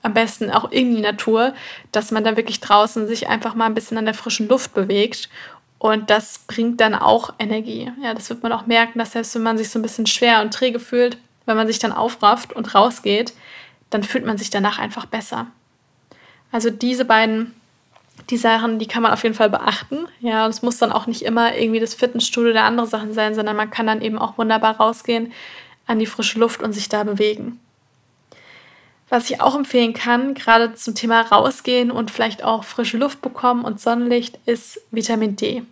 am 0.00 0.14
besten 0.14 0.50
auch 0.50 0.72
in 0.72 0.96
die 0.96 1.02
Natur, 1.02 1.52
dass 1.92 2.10
man 2.12 2.24
da 2.24 2.38
wirklich 2.38 2.60
draußen 2.60 3.06
sich 3.06 3.28
einfach 3.28 3.54
mal 3.54 3.66
ein 3.66 3.74
bisschen 3.74 3.98
an 3.98 4.06
der 4.06 4.14
frischen 4.14 4.48
Luft 4.48 4.72
bewegt. 4.72 5.28
Und 5.78 6.08
das 6.08 6.38
bringt 6.46 6.80
dann 6.80 6.94
auch 6.94 7.34
Energie. 7.38 7.92
Ja, 8.02 8.14
das 8.14 8.30
wird 8.30 8.42
man 8.42 8.52
auch 8.52 8.64
merken, 8.64 8.98
dass 8.98 9.12
selbst 9.12 9.34
wenn 9.34 9.42
man 9.42 9.58
sich 9.58 9.68
so 9.68 9.78
ein 9.78 9.82
bisschen 9.82 10.06
schwer 10.06 10.40
und 10.40 10.54
träge 10.54 10.80
fühlt, 10.80 11.18
wenn 11.44 11.58
man 11.58 11.66
sich 11.66 11.78
dann 11.78 11.92
aufrafft 11.92 12.54
und 12.54 12.74
rausgeht, 12.74 13.34
dann 13.90 14.04
fühlt 14.04 14.24
man 14.24 14.38
sich 14.38 14.48
danach 14.48 14.78
einfach 14.78 15.04
besser. 15.04 15.48
Also 16.52 16.70
diese 16.70 17.04
beiden 17.04 17.54
die 18.30 18.36
Sachen, 18.36 18.78
die 18.78 18.86
kann 18.86 19.02
man 19.02 19.12
auf 19.12 19.22
jeden 19.22 19.34
Fall 19.34 19.50
beachten. 19.50 20.06
Ja, 20.20 20.46
es 20.46 20.62
muss 20.62 20.78
dann 20.78 20.92
auch 20.92 21.06
nicht 21.06 21.22
immer 21.22 21.56
irgendwie 21.56 21.80
das 21.80 21.94
Fitnessstudio 21.94 22.50
oder 22.50 22.64
andere 22.64 22.86
Sachen 22.86 23.12
sein, 23.12 23.34
sondern 23.34 23.56
man 23.56 23.70
kann 23.70 23.86
dann 23.86 24.02
eben 24.02 24.18
auch 24.18 24.38
wunderbar 24.38 24.76
rausgehen 24.76 25.32
an 25.86 25.98
die 25.98 26.06
frische 26.06 26.38
Luft 26.38 26.62
und 26.62 26.72
sich 26.72 26.88
da 26.88 27.04
bewegen. 27.04 27.60
Was 29.08 29.28
ich 29.28 29.40
auch 29.42 29.54
empfehlen 29.54 29.92
kann, 29.92 30.34
gerade 30.34 30.74
zum 30.74 30.94
Thema 30.94 31.20
rausgehen 31.20 31.90
und 31.90 32.10
vielleicht 32.10 32.44
auch 32.44 32.64
frische 32.64 32.96
Luft 32.96 33.20
bekommen 33.20 33.64
und 33.64 33.80
Sonnenlicht, 33.80 34.38
ist 34.46 34.80
Vitamin 34.90 35.36
D. 35.36 35.62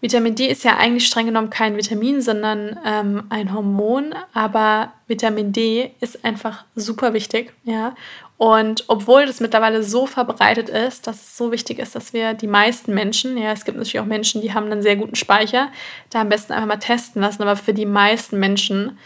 Vitamin 0.00 0.34
D 0.34 0.46
ist 0.46 0.64
ja 0.64 0.76
eigentlich 0.76 1.06
streng 1.06 1.26
genommen 1.26 1.50
kein 1.50 1.76
Vitamin, 1.76 2.22
sondern 2.22 2.78
ähm, 2.84 3.24
ein 3.28 3.52
Hormon, 3.54 4.14
aber 4.32 4.92
Vitamin 5.06 5.52
D 5.52 5.92
ist 6.00 6.24
einfach 6.24 6.64
super 6.74 7.12
wichtig, 7.12 7.52
ja. 7.64 7.94
Und 8.40 8.84
obwohl 8.86 9.26
das 9.26 9.40
mittlerweile 9.40 9.82
so 9.82 10.06
verbreitet 10.06 10.70
ist, 10.70 11.06
dass 11.06 11.16
es 11.16 11.36
so 11.36 11.52
wichtig 11.52 11.78
ist, 11.78 11.94
dass 11.94 12.14
wir 12.14 12.32
die 12.32 12.46
meisten 12.46 12.94
Menschen, 12.94 13.36
ja, 13.36 13.52
es 13.52 13.66
gibt 13.66 13.76
natürlich 13.76 14.00
auch 14.00 14.06
Menschen, 14.06 14.40
die 14.40 14.54
haben 14.54 14.64
einen 14.72 14.80
sehr 14.80 14.96
guten 14.96 15.14
Speicher, 15.14 15.68
da 16.08 16.22
am 16.22 16.30
besten 16.30 16.54
einfach 16.54 16.66
mal 16.66 16.78
testen 16.78 17.20
lassen, 17.20 17.42
aber 17.42 17.54
für 17.54 17.74
die 17.74 17.84
meisten 17.84 18.38
Menschen 18.38 18.96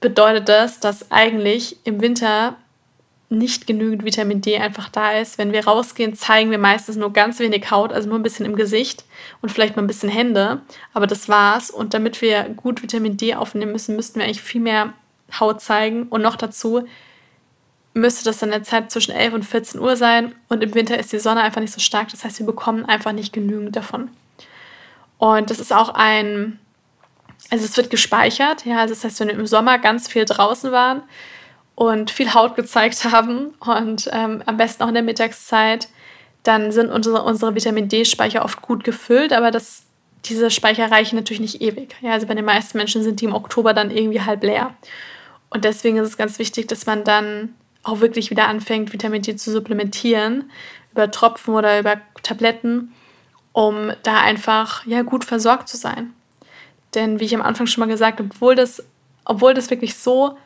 bedeutet 0.00 0.48
das, 0.48 0.80
dass 0.80 1.12
eigentlich 1.12 1.76
im 1.84 2.00
Winter 2.00 2.56
nicht 3.28 3.66
genügend 3.66 4.06
Vitamin 4.06 4.40
D 4.40 4.56
einfach 4.56 4.88
da 4.88 5.12
ist. 5.12 5.36
Wenn 5.36 5.52
wir 5.52 5.66
rausgehen, 5.66 6.14
zeigen 6.14 6.50
wir 6.50 6.56
meistens 6.56 6.96
nur 6.96 7.12
ganz 7.12 7.40
wenig 7.40 7.70
Haut, 7.70 7.92
also 7.92 8.08
nur 8.08 8.18
ein 8.18 8.22
bisschen 8.22 8.46
im 8.46 8.56
Gesicht 8.56 9.04
und 9.42 9.52
vielleicht 9.52 9.76
mal 9.76 9.82
ein 9.82 9.86
bisschen 9.86 10.08
Hände. 10.08 10.62
Aber 10.94 11.06
das 11.06 11.28
war's. 11.28 11.70
Und 11.70 11.92
damit 11.92 12.22
wir 12.22 12.44
gut 12.56 12.82
Vitamin 12.82 13.18
D 13.18 13.34
aufnehmen 13.34 13.72
müssen, 13.72 13.96
müssten 13.96 14.18
wir 14.18 14.24
eigentlich 14.24 14.40
viel 14.40 14.62
mehr 14.62 14.94
Haut 15.38 15.60
zeigen. 15.60 16.04
Und 16.04 16.22
noch 16.22 16.36
dazu 16.36 16.86
müsste 17.94 18.24
das 18.24 18.38
dann 18.38 18.50
in 18.50 18.54
der 18.54 18.62
Zeit 18.62 18.90
zwischen 18.90 19.12
11 19.12 19.34
und 19.34 19.42
14 19.44 19.80
Uhr 19.80 19.96
sein. 19.96 20.34
Und 20.48 20.62
im 20.62 20.74
Winter 20.74 20.98
ist 20.98 21.12
die 21.12 21.18
Sonne 21.18 21.42
einfach 21.42 21.60
nicht 21.60 21.72
so 21.72 21.80
stark. 21.80 22.08
Das 22.10 22.24
heißt, 22.24 22.38
wir 22.38 22.46
bekommen 22.46 22.84
einfach 22.84 23.12
nicht 23.12 23.32
genügend 23.32 23.76
davon. 23.76 24.10
Und 25.18 25.50
das 25.50 25.58
ist 25.58 25.72
auch 25.72 25.90
ein, 25.90 26.58
also 27.50 27.64
es 27.64 27.76
wird 27.76 27.90
gespeichert. 27.90 28.64
Ja, 28.64 28.78
also 28.78 28.94
das 28.94 29.04
heißt, 29.04 29.20
wenn 29.20 29.28
wir 29.28 29.34
im 29.34 29.46
Sommer 29.46 29.78
ganz 29.78 30.08
viel 30.08 30.24
draußen 30.24 30.72
waren, 30.72 31.02
und 31.80 32.10
viel 32.10 32.34
Haut 32.34 32.56
gezeigt 32.56 33.04
haben 33.10 33.54
und 33.58 34.10
ähm, 34.12 34.42
am 34.44 34.58
besten 34.58 34.82
auch 34.82 34.88
in 34.88 34.94
der 34.94 35.02
Mittagszeit, 35.02 35.88
dann 36.42 36.72
sind 36.72 36.90
unsere, 36.90 37.22
unsere 37.22 37.54
Vitamin 37.54 37.88
D-Speicher 37.88 38.44
oft 38.44 38.60
gut 38.60 38.84
gefüllt, 38.84 39.32
aber 39.32 39.50
das, 39.50 39.84
diese 40.26 40.50
Speicher 40.50 40.90
reichen 40.90 41.16
natürlich 41.16 41.40
nicht 41.40 41.62
ewig. 41.62 41.96
Ja, 42.02 42.12
also 42.12 42.26
bei 42.26 42.34
den 42.34 42.44
meisten 42.44 42.76
Menschen 42.76 43.02
sind 43.02 43.22
die 43.22 43.24
im 43.24 43.34
Oktober 43.34 43.72
dann 43.72 43.90
irgendwie 43.90 44.20
halb 44.20 44.42
leer. 44.42 44.74
Und 45.48 45.64
deswegen 45.64 45.96
ist 45.96 46.08
es 46.08 46.18
ganz 46.18 46.38
wichtig, 46.38 46.68
dass 46.68 46.84
man 46.84 47.02
dann 47.02 47.54
auch 47.82 48.00
wirklich 48.00 48.30
wieder 48.30 48.48
anfängt, 48.48 48.92
Vitamin 48.92 49.22
D 49.22 49.36
zu 49.36 49.50
supplementieren, 49.50 50.50
über 50.92 51.10
Tropfen 51.10 51.54
oder 51.54 51.78
über 51.80 52.00
Tabletten, 52.22 52.92
um 53.52 53.92
da 54.02 54.20
einfach 54.20 54.86
ja, 54.86 55.02
gut 55.02 55.24
versorgt 55.24 55.68
zu 55.68 55.76
sein. 55.76 56.12
Denn 56.94 57.20
wie 57.20 57.24
ich 57.24 57.34
am 57.34 57.42
Anfang 57.42 57.66
schon 57.66 57.80
mal 57.80 57.92
gesagt 57.92 58.18
habe, 58.18 58.28
obwohl 58.32 58.54
das, 58.54 58.84
obwohl 59.24 59.54
das 59.54 59.70
wirklich 59.70 59.94
so 59.94 60.36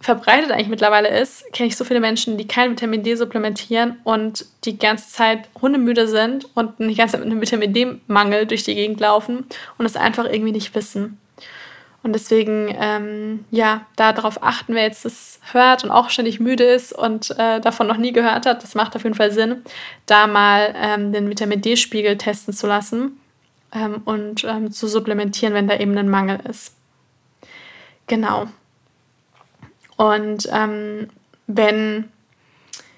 verbreitet 0.00 0.50
eigentlich 0.50 0.68
mittlerweile 0.68 1.08
ist, 1.08 1.44
kenne 1.52 1.68
ich 1.68 1.76
so 1.76 1.84
viele 1.84 2.00
Menschen, 2.00 2.36
die 2.36 2.46
kein 2.46 2.72
Vitamin 2.72 3.04
D 3.04 3.14
supplementieren 3.14 4.00
und 4.02 4.46
die 4.64 4.76
ganze 4.76 5.10
Zeit 5.10 5.48
hundemüde 5.60 6.08
sind 6.08 6.48
und 6.56 6.78
die 6.80 6.94
ganze 6.94 7.12
Zeit 7.12 7.20
mit 7.20 7.30
einem 7.30 7.40
Vitamin 7.40 7.72
D-Mangel 7.72 8.46
durch 8.46 8.64
die 8.64 8.74
Gegend 8.74 8.98
laufen 9.00 9.46
und 9.78 9.86
es 9.86 9.96
einfach 9.96 10.24
irgendwie 10.24 10.52
nicht 10.52 10.74
wissen. 10.74 11.18
Und 12.02 12.14
deswegen, 12.14 12.74
ähm, 12.80 13.44
ja, 13.52 13.86
darauf 13.94 14.42
achten, 14.42 14.74
wer 14.74 14.82
jetzt 14.82 15.04
das 15.04 15.38
hört 15.52 15.84
und 15.84 15.92
auch 15.92 16.10
ständig 16.10 16.40
müde 16.40 16.64
ist 16.64 16.92
und 16.92 17.30
äh, 17.38 17.60
davon 17.60 17.86
noch 17.86 17.96
nie 17.96 18.12
gehört 18.12 18.44
hat, 18.44 18.64
das 18.64 18.74
macht 18.74 18.96
auf 18.96 19.04
jeden 19.04 19.14
Fall 19.14 19.30
Sinn, 19.30 19.62
da 20.06 20.26
mal 20.26 20.74
ähm, 20.76 21.12
den 21.12 21.30
Vitamin 21.30 21.60
D-Spiegel 21.60 22.18
testen 22.18 22.52
zu 22.52 22.66
lassen 22.66 23.20
ähm, 23.72 24.02
und 24.04 24.42
ähm, 24.42 24.72
zu 24.72 24.88
supplementieren, 24.88 25.54
wenn 25.54 25.68
da 25.68 25.76
eben 25.76 25.96
ein 25.96 26.08
Mangel 26.08 26.40
ist. 26.48 26.74
Genau. 28.08 28.48
Und 29.96 30.48
ähm, 30.52 31.08
wenn, 31.46 32.08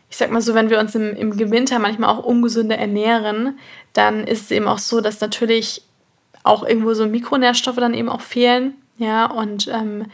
ich 0.08 0.16
sag 0.16 0.30
mal 0.30 0.40
so, 0.40 0.54
wenn 0.54 0.70
wir 0.70 0.80
uns 0.80 0.94
im, 0.94 1.14
im 1.14 1.38
Winter 1.50 1.78
manchmal 1.78 2.08
auch 2.08 2.24
ungesünder 2.24 2.78
ernähren, 2.78 3.58
dann 3.92 4.26
ist 4.26 4.44
es 4.44 4.50
eben 4.50 4.66
auch 4.66 4.78
so, 4.78 5.02
dass 5.02 5.20
natürlich 5.20 5.82
auch 6.42 6.62
irgendwo 6.62 6.94
so 6.94 7.06
Mikronährstoffe 7.06 7.76
dann 7.76 7.92
eben 7.94 8.08
auch 8.08 8.22
fehlen. 8.22 8.74
Ja, 8.96 9.26
und 9.26 9.68
ähm, 9.68 10.06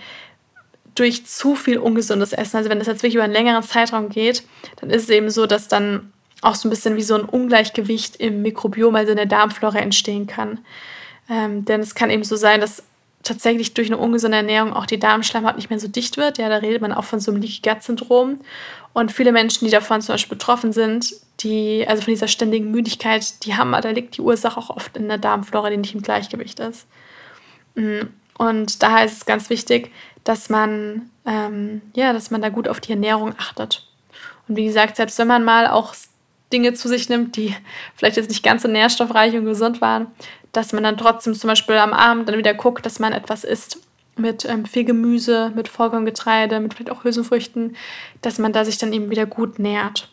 durch 0.95 1.27
zu 1.27 1.55
viel 1.55 1.79
ungesundes 1.79 2.33
Essen, 2.33 2.57
also 2.57 2.71
wenn 2.71 2.79
das 2.79 2.89
jetzt 2.89 3.03
wirklich 3.03 3.15
über 3.15 3.25
einen 3.25 3.33
längeren 3.33 3.63
Zeitraum 3.63 4.09
geht, 4.09 4.43
dann 4.81 4.91
ist 4.91 5.05
es 5.05 5.11
eben 5.11 5.31
so, 5.31 5.47
dass 5.47 5.69
dann 5.69 6.13
auch 6.43 6.55
so 6.55 6.69
ein 6.69 6.71
bisschen 6.71 6.97
wie 6.97 7.03
so 7.03 7.15
ein 7.15 7.25
Ungleichgewicht 7.25 8.17
im 8.17 8.43
Mikrobiom, 8.43 8.95
also 8.95 9.11
in 9.11 9.17
der 9.17 9.27
Darmflora 9.27 9.79
entstehen 9.79 10.27
kann. 10.27 10.61
Ähm, 11.29 11.65
denn 11.65 11.81
es 11.81 11.95
kann 11.95 12.11
eben 12.11 12.25
so 12.25 12.37
sein, 12.37 12.61
dass 12.61 12.83
tatsächlich 13.23 13.75
durch 13.75 13.89
eine 13.89 13.99
ungesunde 13.99 14.39
Ernährung 14.39 14.73
auch 14.73 14.87
die 14.87 14.99
Darmschleimhaut 14.99 15.57
nicht 15.57 15.71
mehr 15.71 15.79
so 15.79 15.89
dicht 15.89 16.17
wird. 16.17 16.39
Ja, 16.39 16.49
da 16.49 16.57
redet 16.57 16.81
man 16.81 16.93
auch 16.93 17.05
von 17.05 17.21
so 17.21 17.31
einem 17.31 17.43
Leaky 17.43 17.61
Gut 17.63 17.83
Syndrom. 17.83 18.41
Und 18.93 19.13
viele 19.13 19.31
Menschen, 19.31 19.67
die 19.67 19.71
davon 19.71 20.01
zum 20.01 20.15
Beispiel 20.15 20.37
betroffen 20.37 20.73
sind, 20.73 21.15
die, 21.41 21.85
also 21.87 22.03
von 22.03 22.13
dieser 22.13 22.29
ständigen 22.29 22.71
Müdigkeit, 22.71 23.45
die 23.45 23.55
haben, 23.55 23.73
da 23.73 23.91
liegt 23.91 24.17
die 24.17 24.23
Ursache 24.23 24.59
auch 24.59 24.71
oft 24.71 24.97
in 24.97 25.09
der 25.09 25.19
Darmflora, 25.19 25.71
die 25.71 25.77
nicht 25.77 25.95
im 25.95 26.03
Gleichgewicht 26.03 26.59
ist. 26.61 26.87
Mm, 27.75 28.07
und 28.41 28.83
daher 28.83 29.05
ist 29.05 29.19
es 29.19 29.27
ganz 29.27 29.51
wichtig, 29.51 29.93
dass 30.25 30.49
man, 30.49 31.11
ähm, 31.27 31.83
ja, 31.93 32.15
dass 32.15 32.31
man 32.31 32.41
da 32.41 32.49
gut 32.49 32.69
auf 32.69 32.81
die 32.81 32.93
Ernährung 32.93 33.35
achtet. 33.37 33.87
Und 34.49 34.57
wie 34.57 34.65
gesagt, 34.65 34.97
selbst 34.97 35.19
wenn 35.19 35.29
man 35.29 35.45
mal 35.45 35.67
auch 35.67 35.95
Dinge 36.51 36.73
zu 36.73 36.89
sich 36.89 37.11
nimmt, 37.11 37.37
die 37.37 37.55
vielleicht 37.97 38.17
jetzt 38.17 38.31
nicht 38.31 38.43
ganz 38.43 38.63
so 38.63 38.69
nährstoffreich 38.69 39.37
und 39.37 39.45
gesund 39.45 39.83
waren, 39.83 40.07
dass 40.53 40.73
man 40.73 40.83
dann 40.83 40.97
trotzdem 40.97 41.35
zum 41.35 41.49
Beispiel 41.49 41.77
am 41.77 41.93
Abend 41.93 42.31
dann 42.31 42.39
wieder 42.39 42.55
guckt, 42.55 42.87
dass 42.87 42.99
man 42.99 43.13
etwas 43.13 43.45
isst 43.45 43.79
mit 44.17 44.47
ähm, 44.47 44.65
viel 44.65 44.87
Gemüse, 44.87 45.53
mit 45.55 45.69
Vollkorngetreide, 45.69 46.61
mit 46.61 46.73
vielleicht 46.73 46.93
auch 46.93 47.05
Hülsenfrüchten, 47.05 47.77
dass 48.23 48.39
man 48.39 48.55
da 48.55 48.65
sich 48.65 48.79
dann 48.79 48.95
eben 48.95 49.11
wieder 49.11 49.27
gut 49.27 49.59
nährt. 49.59 50.09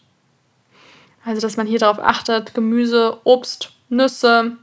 Also, 1.24 1.40
dass 1.40 1.56
man 1.56 1.66
hier 1.66 1.80
darauf 1.80 2.00
achtet, 2.00 2.54
Gemüse, 2.54 3.20
Obst, 3.24 3.72
Nüsse, 3.88 4.58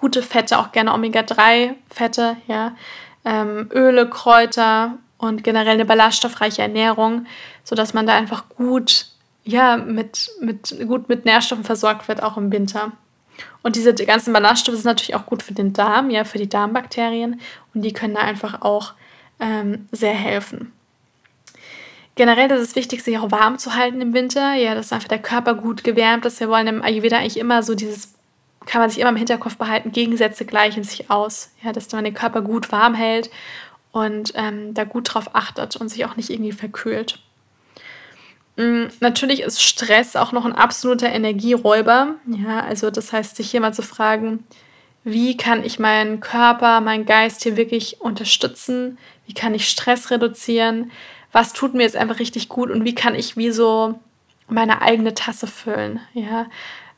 gute 0.00 0.22
Fette, 0.22 0.58
auch 0.58 0.72
gerne 0.72 0.92
Omega-3-Fette, 0.94 2.36
ja, 2.46 2.76
ähm, 3.24 3.68
Öle, 3.72 4.08
Kräuter 4.08 4.98
und 5.18 5.42
generell 5.42 5.74
eine 5.74 5.84
ballaststoffreiche 5.84 6.62
Ernährung, 6.62 7.26
sodass 7.64 7.94
man 7.94 8.06
da 8.06 8.14
einfach 8.14 8.48
gut, 8.48 9.06
ja, 9.44 9.76
mit, 9.76 10.30
mit, 10.40 10.76
gut 10.86 11.08
mit 11.08 11.24
Nährstoffen 11.24 11.64
versorgt 11.64 12.08
wird, 12.08 12.22
auch 12.22 12.36
im 12.36 12.52
Winter. 12.52 12.92
Und 13.62 13.76
diese 13.76 13.94
ganzen 13.94 14.32
Ballaststoffe 14.32 14.76
sind 14.76 14.84
natürlich 14.84 15.14
auch 15.14 15.26
gut 15.26 15.42
für 15.42 15.54
den 15.54 15.72
Darm, 15.72 16.10
ja, 16.10 16.24
für 16.24 16.38
die 16.38 16.48
Darmbakterien. 16.48 17.40
Und 17.74 17.82
die 17.82 17.92
können 17.92 18.14
da 18.14 18.20
einfach 18.20 18.62
auch 18.62 18.94
ähm, 19.40 19.88
sehr 19.92 20.14
helfen. 20.14 20.72
Generell 22.14 22.50
ist 22.50 22.60
es 22.60 22.76
wichtig, 22.76 23.02
sich 23.02 23.18
auch 23.18 23.30
warm 23.30 23.58
zu 23.58 23.74
halten 23.74 24.00
im 24.00 24.12
Winter. 24.12 24.54
Ja, 24.54 24.74
dass 24.74 24.92
einfach 24.92 25.08
der 25.08 25.20
Körper 25.20 25.54
gut 25.54 25.84
gewärmt 25.84 26.24
ist. 26.24 26.40
Wir 26.40 26.48
wollen 26.48 26.66
im 26.66 26.82
Ayurveda 26.82 27.18
eigentlich 27.18 27.38
immer 27.38 27.62
so 27.62 27.74
dieses, 27.74 28.17
kann 28.66 28.80
man 28.80 28.90
sich 28.90 28.98
immer 28.98 29.10
im 29.10 29.16
Hinterkopf 29.16 29.56
behalten, 29.56 29.92
Gegensätze 29.92 30.44
gleichen 30.44 30.84
sich 30.84 31.10
aus. 31.10 31.52
Ja, 31.62 31.72
dass 31.72 31.90
man 31.92 32.04
den 32.04 32.14
Körper 32.14 32.42
gut 32.42 32.70
warm 32.72 32.94
hält 32.94 33.30
und 33.92 34.32
ähm, 34.34 34.74
da 34.74 34.84
gut 34.84 35.14
drauf 35.14 35.34
achtet 35.34 35.76
und 35.76 35.88
sich 35.88 36.04
auch 36.04 36.16
nicht 36.16 36.30
irgendwie 36.30 36.52
verkühlt. 36.52 37.20
Mm, 38.56 38.86
natürlich 39.00 39.40
ist 39.40 39.62
Stress 39.62 40.16
auch 40.16 40.32
noch 40.32 40.44
ein 40.44 40.54
absoluter 40.54 41.08
Energieräuber. 41.08 42.14
Ja, 42.26 42.60
also 42.60 42.90
das 42.90 43.12
heißt, 43.12 43.36
sich 43.36 43.50
hier 43.50 43.60
mal 43.60 43.72
zu 43.72 43.82
fragen, 43.82 44.44
wie 45.04 45.36
kann 45.36 45.64
ich 45.64 45.78
meinen 45.78 46.20
Körper, 46.20 46.80
meinen 46.80 47.06
Geist 47.06 47.44
hier 47.44 47.56
wirklich 47.56 48.00
unterstützen? 48.00 48.98
Wie 49.26 49.32
kann 49.32 49.54
ich 49.54 49.68
Stress 49.68 50.10
reduzieren? 50.10 50.90
Was 51.32 51.52
tut 51.52 51.74
mir 51.74 51.82
jetzt 51.82 51.96
einfach 51.96 52.18
richtig 52.18 52.48
gut 52.48 52.70
und 52.70 52.84
wie 52.84 52.94
kann 52.94 53.14
ich 53.14 53.36
wie 53.36 53.50
so 53.50 53.98
meine 54.48 54.82
eigene 54.82 55.14
Tasse 55.14 55.46
füllen? 55.46 56.00
Ja, 56.12 56.46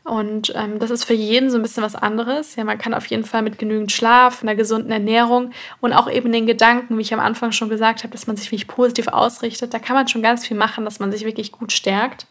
und 0.05 0.53
ähm, 0.57 0.79
das 0.79 0.91
ist 0.91 1.05
für 1.05 1.15
jeden 1.15 1.51
so 1.51 1.57
ein 1.57 1.63
bisschen 1.63 1.83
was 1.83 1.95
anderes. 1.95 2.57
Ja, 2.57 2.65
man 2.65 2.79
kann 2.79 2.95
auf 2.95 3.07
jeden 3.07 3.25
Fall 3.25 3.43
mit 3.43 3.59
genügend 3.59 3.93
Schlaf, 3.93 4.43
einer 4.43 4.55
gesunden 4.55 4.91
Ernährung 4.91 5.53
und 5.81 5.93
auch 5.93 6.11
eben 6.11 6.33
den 6.33 6.47
Gedanken, 6.47 6.97
wie 6.97 7.03
ich 7.03 7.13
am 7.13 7.21
Anfang 7.21 7.53
schon 7.53 7.69
gesagt 7.69 8.03
habe, 8.03 8.13
dass 8.13 8.27
man 8.27 8.37
sich 8.37 8.47
wirklich 8.47 8.67
positiv 8.67 9.09
ausrichtet, 9.09 9.75
da 9.75 9.79
kann 9.79 9.97
man 9.97 10.09
schon 10.09 10.23
ganz 10.23 10.47
viel 10.47 10.57
machen, 10.57 10.85
dass 10.85 11.01
man 11.01 11.13
sich 11.13 11.25
wirklich 11.25 11.53
gut 11.53 11.73
stärkt. 11.73 12.27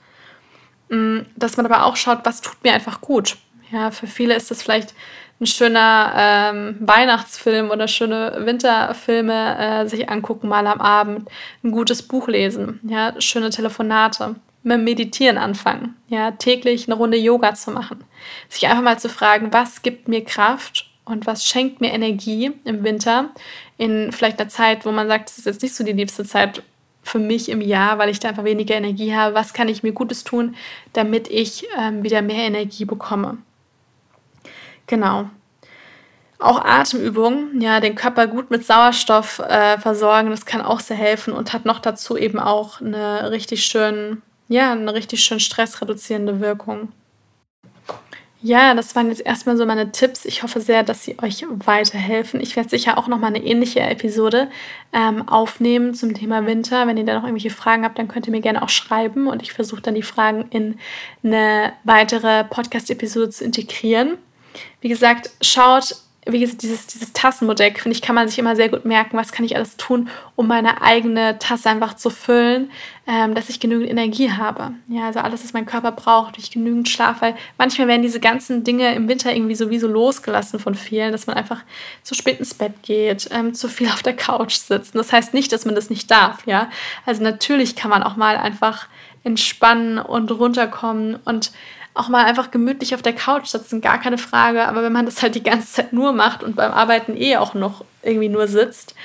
Mm, 0.90 1.20
dass 1.36 1.58
man 1.58 1.66
aber 1.68 1.86
auch 1.86 1.96
schaut, 1.96 2.20
was 2.24 2.42
tut 2.42 2.64
mir 2.64 2.74
einfach 2.74 3.02
gut. 3.02 3.38
Ja, 3.72 3.92
für 3.92 4.08
viele 4.08 4.34
ist 4.34 4.50
das 4.50 4.64
vielleicht 4.64 4.96
ein 5.40 5.46
schöner 5.46 6.12
ähm, 6.16 6.76
Weihnachtsfilm 6.80 7.70
oder 7.70 7.88
schöne 7.88 8.46
Winterfilme 8.46 9.58
äh, 9.84 9.88
sich 9.88 10.10
angucken 10.10 10.50
mal 10.50 10.66
am 10.66 10.82
Abend, 10.82 11.30
ein 11.64 11.72
gutes 11.72 12.02
Buch 12.02 12.28
lesen, 12.28 12.80
ja, 12.84 13.14
schöne 13.22 13.52
Telefonate 13.52 14.36
mit 14.63 14.82
Meditieren 14.82 15.38
anfangen, 15.38 15.95
ja, 16.08 16.32
täglich 16.32 16.88
eine 16.88 16.95
Runde 16.95 17.17
Yoga 17.17 17.54
zu 17.54 17.72
machen. 17.72 18.04
Sich 18.50 18.67
einfach 18.67 18.84
mal 18.84 19.00
zu 19.00 19.10
fragen, 19.10 19.54
was 19.54 19.82
gibt 19.82 20.08
mir 20.08 20.24
Kraft 20.24 20.89
und 21.06 21.26
was 21.26 21.45
schenkt 21.45 21.82
mir 21.82 21.91
Energie 21.91 22.52
im 22.65 22.84
Winter 22.84 23.30
in 23.78 24.12
vielleicht 24.12 24.39
einer 24.39 24.50
Zeit, 24.50 24.86
wo 24.86 24.91
man 24.91 25.08
sagt, 25.08 25.30
es 25.30 25.39
ist 25.39 25.45
jetzt 25.45 25.63
nicht 25.63 25.76
so 25.76 25.84
die 25.84 25.93
liebste 25.93 26.26
Zeit 26.26 26.62
für 27.02 27.19
mich 27.19 27.50
im 27.50 27.62
Jahr, 27.62 27.98
weil 27.98 28.10
ich 28.10 28.19
da 28.19 28.30
einfach 28.30 28.43
weniger 28.43 28.76
Energie 28.76 29.15
habe. 29.15 29.34
Was 29.34 29.54
kann 29.54 29.69
ich 29.69 29.82
mir 29.82 29.93
Gutes 29.93 30.24
tun, 30.24 30.56
damit 30.93 31.28
ich 31.30 31.65
ähm, 31.78 32.04
wieder 32.04 32.22
mehr 32.22 32.43
Energie 32.43 32.86
bekomme? 32.86 33.38
Genau. 34.86 35.30
Auch 36.38 36.63
Atemübungen, 36.63 37.60
ja, 37.60 37.80
den 37.80 37.95
Körper 37.95 38.28
gut 38.28 38.52
mit 38.52 38.65
Sauerstoff 38.65 39.39
äh, 39.39 39.78
versorgen, 39.78 40.30
das 40.30 40.45
kann 40.45 40.62
auch 40.62 40.80
sehr 40.80 40.95
helfen 40.95 41.34
und 41.34 41.52
hat 41.52 41.65
noch 41.65 41.80
dazu 41.80 42.17
eben 42.17 42.39
auch 42.39 42.80
eine 42.80 43.32
richtig 43.32 43.65
schön 43.65 44.22
ja, 44.50 44.74
eine 44.74 44.94
richtig 44.94 45.24
schön 45.24 45.40
stressreduzierende 45.40 46.42
Wirkung. 46.42 46.92
Ja, 48.42 48.74
das 48.74 48.96
waren 48.96 49.10
jetzt 49.10 49.26
erstmal 49.26 49.58
so 49.58 49.66
meine 49.66 49.92
Tipps. 49.92 50.24
Ich 50.24 50.44
hoffe 50.44 50.62
sehr, 50.62 50.82
dass 50.84 51.04
sie 51.04 51.18
euch 51.22 51.46
weiterhelfen. 51.50 52.40
Ich 52.40 52.56
werde 52.56 52.70
sicher 52.70 52.98
auch 52.98 53.08
noch 53.08 53.20
mal 53.20 53.28
eine 53.28 53.44
ähnliche 53.44 53.82
Episode 53.82 54.50
ähm, 54.94 55.28
aufnehmen 55.28 55.94
zum 55.94 56.14
Thema 56.14 56.46
Winter. 56.46 56.88
Wenn 56.88 56.96
ihr 56.96 57.04
da 57.04 57.16
noch 57.16 57.24
irgendwelche 57.24 57.50
Fragen 57.50 57.84
habt, 57.84 58.00
dann 58.00 58.08
könnt 58.08 58.28
ihr 58.28 58.32
mir 58.32 58.40
gerne 58.40 58.64
auch 58.64 58.70
schreiben 58.70 59.28
und 59.28 59.42
ich 59.42 59.52
versuche 59.52 59.82
dann 59.82 59.94
die 59.96 60.04
Fragen 60.04 60.46
in 60.52 60.80
eine 61.22 61.74
weitere 61.84 62.46
Podcast-Episode 62.46 63.30
zu 63.30 63.44
integrieren. 63.44 64.18
Wie 64.80 64.90
gesagt, 64.90 65.32
schaut 65.42 65.98
wie 66.32 66.39
gesagt, 66.39 66.62
dieses, 66.62 66.88
dieses 66.88 67.13
Tassenmodell, 67.13 67.74
finde 67.74 67.96
ich, 67.96 68.02
kann 68.02 68.15
man 68.15 68.28
sich 68.28 68.39
immer 68.39 68.56
sehr 68.56 68.70
gut 68.70 68.86
merken, 68.86 69.18
was 69.18 69.32
kann 69.32 69.46
ich 69.46 69.56
alles 69.56 69.78
tun, 69.78 70.10
um 70.36 70.48
meine 70.48 70.82
eigene 70.82 71.39
Tasse 71.39 71.70
einfach 71.70 71.96
zu 71.96 72.10
füllen, 72.10 72.72
ähm, 73.08 73.36
dass 73.36 73.50
ich 73.50 73.60
genügend 73.60 73.89
Energie 73.89 74.32
habe. 74.32 74.72
Ja, 74.88 75.08
also 75.08 75.20
alles, 75.20 75.44
was 75.44 75.54
mein 75.54 75.65
Körper 75.65 75.92
braucht, 75.92 76.38
ich 76.38 76.52
genügend 76.52 76.89
Schlaf, 76.89 77.22
weil 77.22 77.36
manchmal 77.58 77.88
werden 77.88 78.02
diese 78.02 78.20
ganzen 78.20 78.63
Dinge 78.63 78.94
im 78.96 79.08
Winter 79.08 79.34
irgendwie 79.34 79.56
sowieso 79.56 79.88
losgelassen 79.88 80.60
von 80.60 80.76
vielen, 80.76 81.12
dass 81.12 81.28
man 81.28 81.36
einfach 81.36 81.62
zu 82.04 82.15
spät 82.15 82.39
ins 82.39 82.54
Bett 82.54 82.84
geht, 82.84 83.30
ähm, 83.32 83.54
zu 83.54 83.68
viel 83.68 83.88
auf 83.88 84.04
der 84.04 84.15
Couch 84.15 84.56
sitzt. 84.56 84.96
Und 84.96 85.00
das 85.00 85.12
heißt 85.12 85.34
nicht, 85.34 85.52
dass 85.52 85.65
man 85.65 85.76
das 85.76 85.89
nicht 85.89 86.10
darf, 86.12 86.46
ja. 86.46 86.70
Also 87.06 87.24
natürlich 87.24 87.76
kann 87.76 87.89
man 87.89 88.04
auch 88.04 88.15
mal 88.15 88.38
einfach 88.38 88.88
entspannen 89.24 90.00
und 90.00 90.32
runterkommen 90.32 91.20
und 91.26 91.52
auch 92.00 92.10
mal 92.10 92.26
einfach 92.26 92.52
gemütlich 92.52 92.96
auf 92.96 93.02
der 93.02 93.14
Couch 93.14 93.48
sitzen, 93.48 93.82
gar 93.82 94.00
keine 94.00 94.18
Frage. 94.18 94.68
Aber 94.68 94.84
wenn 94.84 94.94
man 94.94 95.06
das 95.06 95.22
halt 95.22 95.36
die 95.36 95.44
ganze 95.44 95.74
Zeit 95.74 95.94
nur 95.94 96.14
macht 96.14 96.44
und 96.44 96.56
beim 96.56 96.72
Arbeiten 96.72 97.16
eh 97.16 97.38
auch 97.38 97.54
noch 97.54 97.84
irgendwie 98.04 98.30
nur 98.30 98.48
sitzt, 98.48 98.96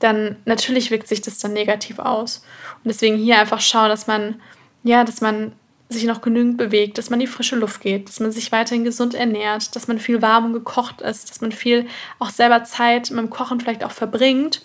dann 0.00 0.36
natürlich 0.44 0.90
wirkt 0.90 1.08
sich 1.08 1.20
das 1.20 1.38
dann 1.38 1.52
negativ 1.52 1.98
aus. 1.98 2.44
Und 2.82 2.88
deswegen 2.88 3.16
hier 3.16 3.38
einfach 3.38 3.60
schauen, 3.60 3.88
dass 3.88 4.06
man, 4.06 4.40
ja, 4.82 5.04
dass 5.04 5.20
man 5.20 5.52
sich 5.88 6.04
noch 6.04 6.20
genügend 6.22 6.56
bewegt, 6.56 6.98
dass 6.98 7.10
man 7.10 7.20
in 7.20 7.26
die 7.26 7.32
frische 7.32 7.56
Luft 7.56 7.80
geht, 7.80 8.08
dass 8.08 8.20
man 8.20 8.30
sich 8.30 8.52
weiterhin 8.52 8.84
gesund 8.84 9.14
ernährt, 9.14 9.74
dass 9.74 9.88
man 9.88 9.98
viel 9.98 10.22
warm 10.22 10.46
und 10.46 10.52
gekocht 10.52 11.00
ist, 11.00 11.30
dass 11.30 11.40
man 11.40 11.52
viel 11.52 11.86
auch 12.18 12.30
selber 12.30 12.64
Zeit 12.64 13.10
mit 13.10 13.18
dem 13.18 13.30
Kochen 13.30 13.60
vielleicht 13.60 13.84
auch 13.84 13.90
verbringt 13.90 14.62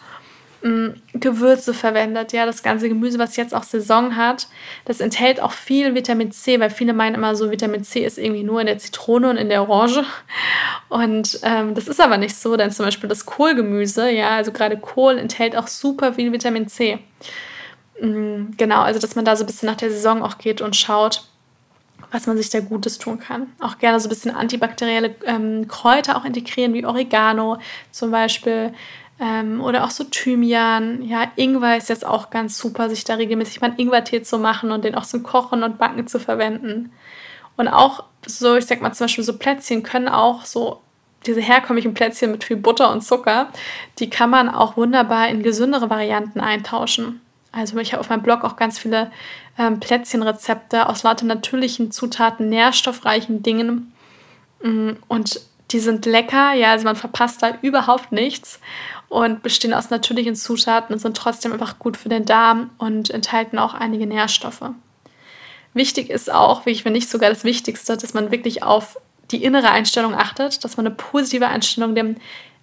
Gewürze 1.14 1.76
verwendet. 1.76 2.34
Ja, 2.34 2.48
das 2.48 2.64
ganze 2.64 2.90
Gemüse, 2.90 3.20
was 3.20 3.36
jetzt 3.36 3.54
auch 3.54 3.62
Saison 3.62 4.16
hat, 4.16 4.48
das 4.86 5.00
enthält 5.00 5.40
auch 5.40 5.52
viel 5.52 5.94
Vitamin 5.94 6.32
C, 6.32 6.60
weil 6.60 6.72
viele 6.72 6.94
meinen 6.94 7.14
immer 7.14 7.36
so, 7.36 7.52
Vitamin 7.52 7.84
C 7.84 8.04
ist 8.04 8.18
irgendwie 8.18 8.44
nur 8.44 8.62
in 8.62 8.66
der 8.66 8.80
Zitrone 8.80 9.30
und 9.30 9.38
in 9.38 9.50
der 9.50 9.62
Orange. 9.62 10.04
Und 10.90 11.40
ähm, 11.44 11.76
das 11.76 11.88
ist 11.88 12.02
aber 12.02 12.18
nicht 12.18 12.36
so, 12.36 12.58
denn 12.58 12.72
zum 12.72 12.86
Beispiel 12.86 13.08
das 13.08 13.28
Kohlgemüse, 13.28 14.10
ja, 14.10 14.30
also 14.38 14.52
gerade 14.52 14.78
Kohl 14.78 15.20
enthält 15.20 15.56
auch 15.56 15.68
super 15.68 16.14
viel 16.14 16.32
Vitamin 16.32 16.68
C. 16.68 16.98
Mh, 18.02 18.54
genau, 18.58 18.82
also 18.82 19.00
dass 19.00 19.16
man 19.16 19.24
da 19.24 19.36
so 19.36 19.44
ein 19.44 19.48
bisschen 19.48 19.70
nach 19.70 19.78
der 19.78 19.92
Saison 19.92 20.24
auch 20.24 20.40
geht 20.40 20.62
und 20.62 20.76
schaut, 20.76 21.26
was 22.12 22.26
man 22.26 22.38
sich 22.38 22.50
da 22.50 22.60
Gutes 22.60 22.98
tun 22.98 23.20
kann. 23.20 23.48
Auch 23.60 23.78
gerne 23.78 24.00
so 24.00 24.08
ein 24.08 24.10
bisschen 24.10 24.32
antibakterielle 24.32 25.16
ähm, 25.26 25.68
Kräuter 25.68 26.18
auch 26.18 26.26
integrieren, 26.26 26.74
wie 26.74 26.86
Oregano 26.86 27.60
zum 27.92 28.10
Beispiel. 28.10 28.74
Ähm, 29.20 29.62
oder 29.62 29.86
auch 29.86 29.92
so 29.92 30.04
Thymian. 30.04 31.02
Ja, 31.04 31.32
Ingwer 31.36 31.78
ist 31.78 31.90
jetzt 31.90 32.06
auch 32.06 32.30
ganz 32.30 32.58
super, 32.58 32.90
sich 32.90 33.04
da 33.04 33.16
regelmäßig 33.16 33.62
mal 33.62 33.68
einen 33.68 33.80
Ingwertee 33.80 34.22
zu 34.24 34.38
machen 34.38 34.72
und 34.72 34.84
den 34.84 34.96
auch 34.96 35.06
zum 35.06 35.24
Kochen 35.24 35.64
und 35.64 35.78
Backen 35.78 36.08
zu 36.08 36.20
verwenden. 36.20 36.92
Und 37.56 37.70
auch 37.70 38.04
so, 38.26 38.56
ich 38.56 38.66
sag 38.66 38.82
mal 38.82 38.94
zum 38.94 39.06
Beispiel 39.06 39.24
so 39.24 39.38
Plätzchen 39.38 39.84
können 39.84 40.10
auch 40.10 40.44
so 40.44 40.82
diese 41.26 41.42
herkömmlichen 41.42 41.94
Plätzchen 41.94 42.32
mit 42.32 42.44
viel 42.44 42.58
Butter 42.58 42.92
und 42.92 43.02
Zucker, 43.02 43.50
die 44.00 44.10
kann 44.10 44.30
man 44.30 44.50
auch 44.50 44.78
wunderbar 44.78 45.30
in 45.30 45.44
gesündere 45.44 45.90
Varianten 45.90 46.40
eintauschen. 46.40 47.22
Also 47.52 47.78
ich 47.78 47.94
habe 47.94 48.02
auf 48.02 48.10
meinem 48.10 48.22
Blog 48.22 48.44
auch 48.44 48.58
ganz 48.58 48.78
viele 48.78 49.12
ähm, 49.58 49.80
Plätzchenrezepte 49.80 50.90
aus 50.90 51.04
lauter 51.04 51.26
natürlichen 51.26 51.92
Zutaten, 51.92 52.50
nährstoffreichen 52.50 53.44
Dingen. 53.44 53.94
Mm, 54.62 54.92
und 55.08 55.40
die 55.72 55.80
sind 55.80 56.06
lecker, 56.06 56.54
ja, 56.54 56.72
also 56.72 56.86
man 56.86 56.96
verpasst 56.96 57.42
da 57.42 57.58
überhaupt 57.62 58.12
nichts 58.12 58.60
und 59.10 59.44
bestehen 59.44 59.74
aus 59.74 59.90
natürlichen 59.90 60.36
Zutaten 60.36 60.94
und 60.94 61.00
sind 61.00 61.18
trotzdem 61.18 61.54
einfach 61.54 61.80
gut 61.80 61.98
für 61.98 62.10
den 62.10 62.26
Darm 62.26 62.70
und 62.78 63.10
enthalten 63.10 63.58
auch 63.58 63.74
einige 63.74 64.08
Nährstoffe. 64.08 64.72
Wichtig 65.74 66.10
ist 66.10 66.32
auch, 66.32 66.66
wie 66.66 66.72
ich 66.72 66.84
finde 66.84 66.98
nicht 66.98 67.10
sogar 67.10 67.30
das 67.30 67.44
Wichtigste, 67.44 67.98
dass 67.98 68.14
man 68.14 68.32
wirklich 68.32 68.64
auf 68.64 68.98
die 69.32 69.44
innere 69.44 69.72
Einstellung 69.72 70.14
achtet, 70.14 70.64
dass 70.64 70.78
man 70.78 70.86
eine 70.86 70.96
positive 70.96 71.48
Einstellung 71.48 71.96
dem 71.96 72.16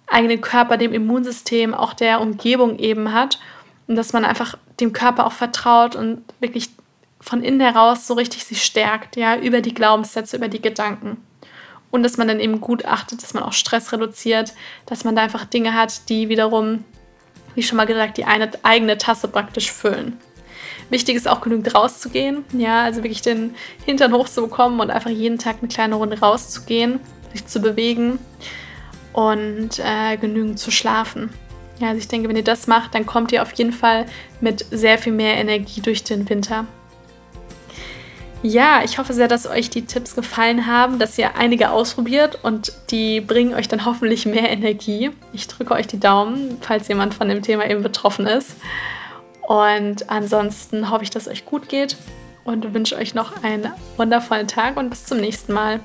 eigenen 0.07 0.41
Körper, 0.41 0.77
dem 0.77 0.93
Immunsystem, 0.93 1.73
auch 1.73 1.93
der 1.93 2.21
Umgebung 2.21 2.79
eben 2.79 3.13
hat 3.13 3.39
und 3.87 3.95
dass 3.95 4.13
man 4.13 4.25
einfach 4.25 4.57
dem 4.79 4.93
Körper 4.93 5.27
auch 5.27 5.31
vertraut 5.31 5.95
und 5.95 6.23
wirklich 6.39 6.69
von 7.19 7.43
innen 7.43 7.61
heraus 7.61 8.07
so 8.07 8.15
richtig 8.15 8.45
sich 8.45 8.63
stärkt, 8.63 9.15
ja, 9.15 9.37
über 9.37 9.61
die 9.61 9.73
Glaubenssätze, 9.73 10.37
über 10.37 10.47
die 10.47 10.61
Gedanken. 10.61 11.17
Und 11.93 12.01
dass 12.01 12.17
man 12.17 12.27
dann 12.27 12.39
eben 12.39 12.59
gut 12.59 12.85
achtet, 12.85 13.21
dass 13.21 13.35
man 13.35 13.43
auch 13.43 13.53
Stress 13.53 13.93
reduziert, 13.93 14.53
dass 14.87 15.03
man 15.03 15.15
da 15.15 15.21
einfach 15.21 15.45
Dinge 15.45 15.75
hat, 15.75 16.09
die 16.09 16.27
wiederum, 16.27 16.83
wie 17.53 17.61
schon 17.61 17.77
mal 17.77 17.85
gesagt, 17.85 18.17
die 18.17 18.25
eine 18.25 18.49
eigene 18.63 18.97
Tasse 18.97 19.27
praktisch 19.27 19.71
füllen. 19.71 20.17
Wichtig 20.89 21.15
ist 21.15 21.27
auch 21.27 21.39
genügend 21.39 21.75
rauszugehen, 21.75 22.45
ja, 22.51 22.81
also 22.81 23.03
wirklich 23.03 23.21
den 23.21 23.53
Hintern 23.85 24.11
hochzubekommen 24.11 24.79
und 24.79 24.89
einfach 24.89 25.11
jeden 25.11 25.37
Tag 25.37 25.57
eine 25.59 25.67
kleine 25.67 25.93
Runde 25.93 26.19
rauszugehen, 26.19 26.99
sich 27.31 27.45
zu 27.45 27.61
bewegen 27.61 28.17
und 29.13 29.77
äh, 29.77 30.17
genügend 30.17 30.57
zu 30.57 30.71
schlafen. 30.71 31.29
Ja, 31.77 31.89
also 31.89 31.99
ich 31.99 32.07
denke, 32.07 32.27
wenn 32.27 32.35
ihr 32.35 32.43
das 32.43 32.65
macht, 32.65 32.95
dann 32.95 33.05
kommt 33.05 33.31
ihr 33.31 33.43
auf 33.43 33.51
jeden 33.51 33.71
Fall 33.71 34.07
mit 34.41 34.65
sehr 34.71 34.97
viel 34.97 35.13
mehr 35.13 35.35
Energie 35.35 35.81
durch 35.81 36.03
den 36.03 36.27
Winter. 36.27 36.65
Ja, 38.45 38.81
ich 38.83 38.97
hoffe 38.97 39.13
sehr, 39.13 39.29
dass 39.29 39.47
euch 39.47 39.69
die 39.69 39.85
Tipps 39.85 40.15
gefallen 40.15 40.67
haben, 40.67 40.99
dass 40.99 41.17
ihr 41.17 41.37
einige 41.37 41.71
ausprobiert 41.71 42.39
und 42.43 42.73
die 42.91 43.21
bringen 43.21 43.53
euch 43.53 43.69
dann 43.69 43.85
hoffentlich 43.85 44.25
mehr 44.25 44.49
Energie. 44.49 45.11
Ich 45.31 45.47
drücke 45.47 45.73
euch 45.73 45.87
die 45.87 45.99
Daumen, 45.99 46.57
falls 46.59 46.89
jemand 46.89 47.13
von 47.13 47.29
dem 47.29 47.41
Thema 47.41 47.69
eben 47.69 47.81
betroffen 47.81 48.27
ist. 48.27 48.57
Und 49.47 50.09
ansonsten 50.09 50.89
hoffe 50.89 51.03
ich, 51.03 51.09
dass 51.09 51.27
es 51.27 51.31
euch 51.31 51.45
gut 51.45 51.69
geht 51.69 51.95
und 52.43 52.73
wünsche 52.73 52.97
euch 52.97 53.15
noch 53.15 53.43
einen 53.43 53.71
wundervollen 53.95 54.49
Tag 54.49 54.75
und 54.75 54.89
bis 54.89 55.05
zum 55.05 55.21
nächsten 55.21 55.53
Mal. 55.53 55.79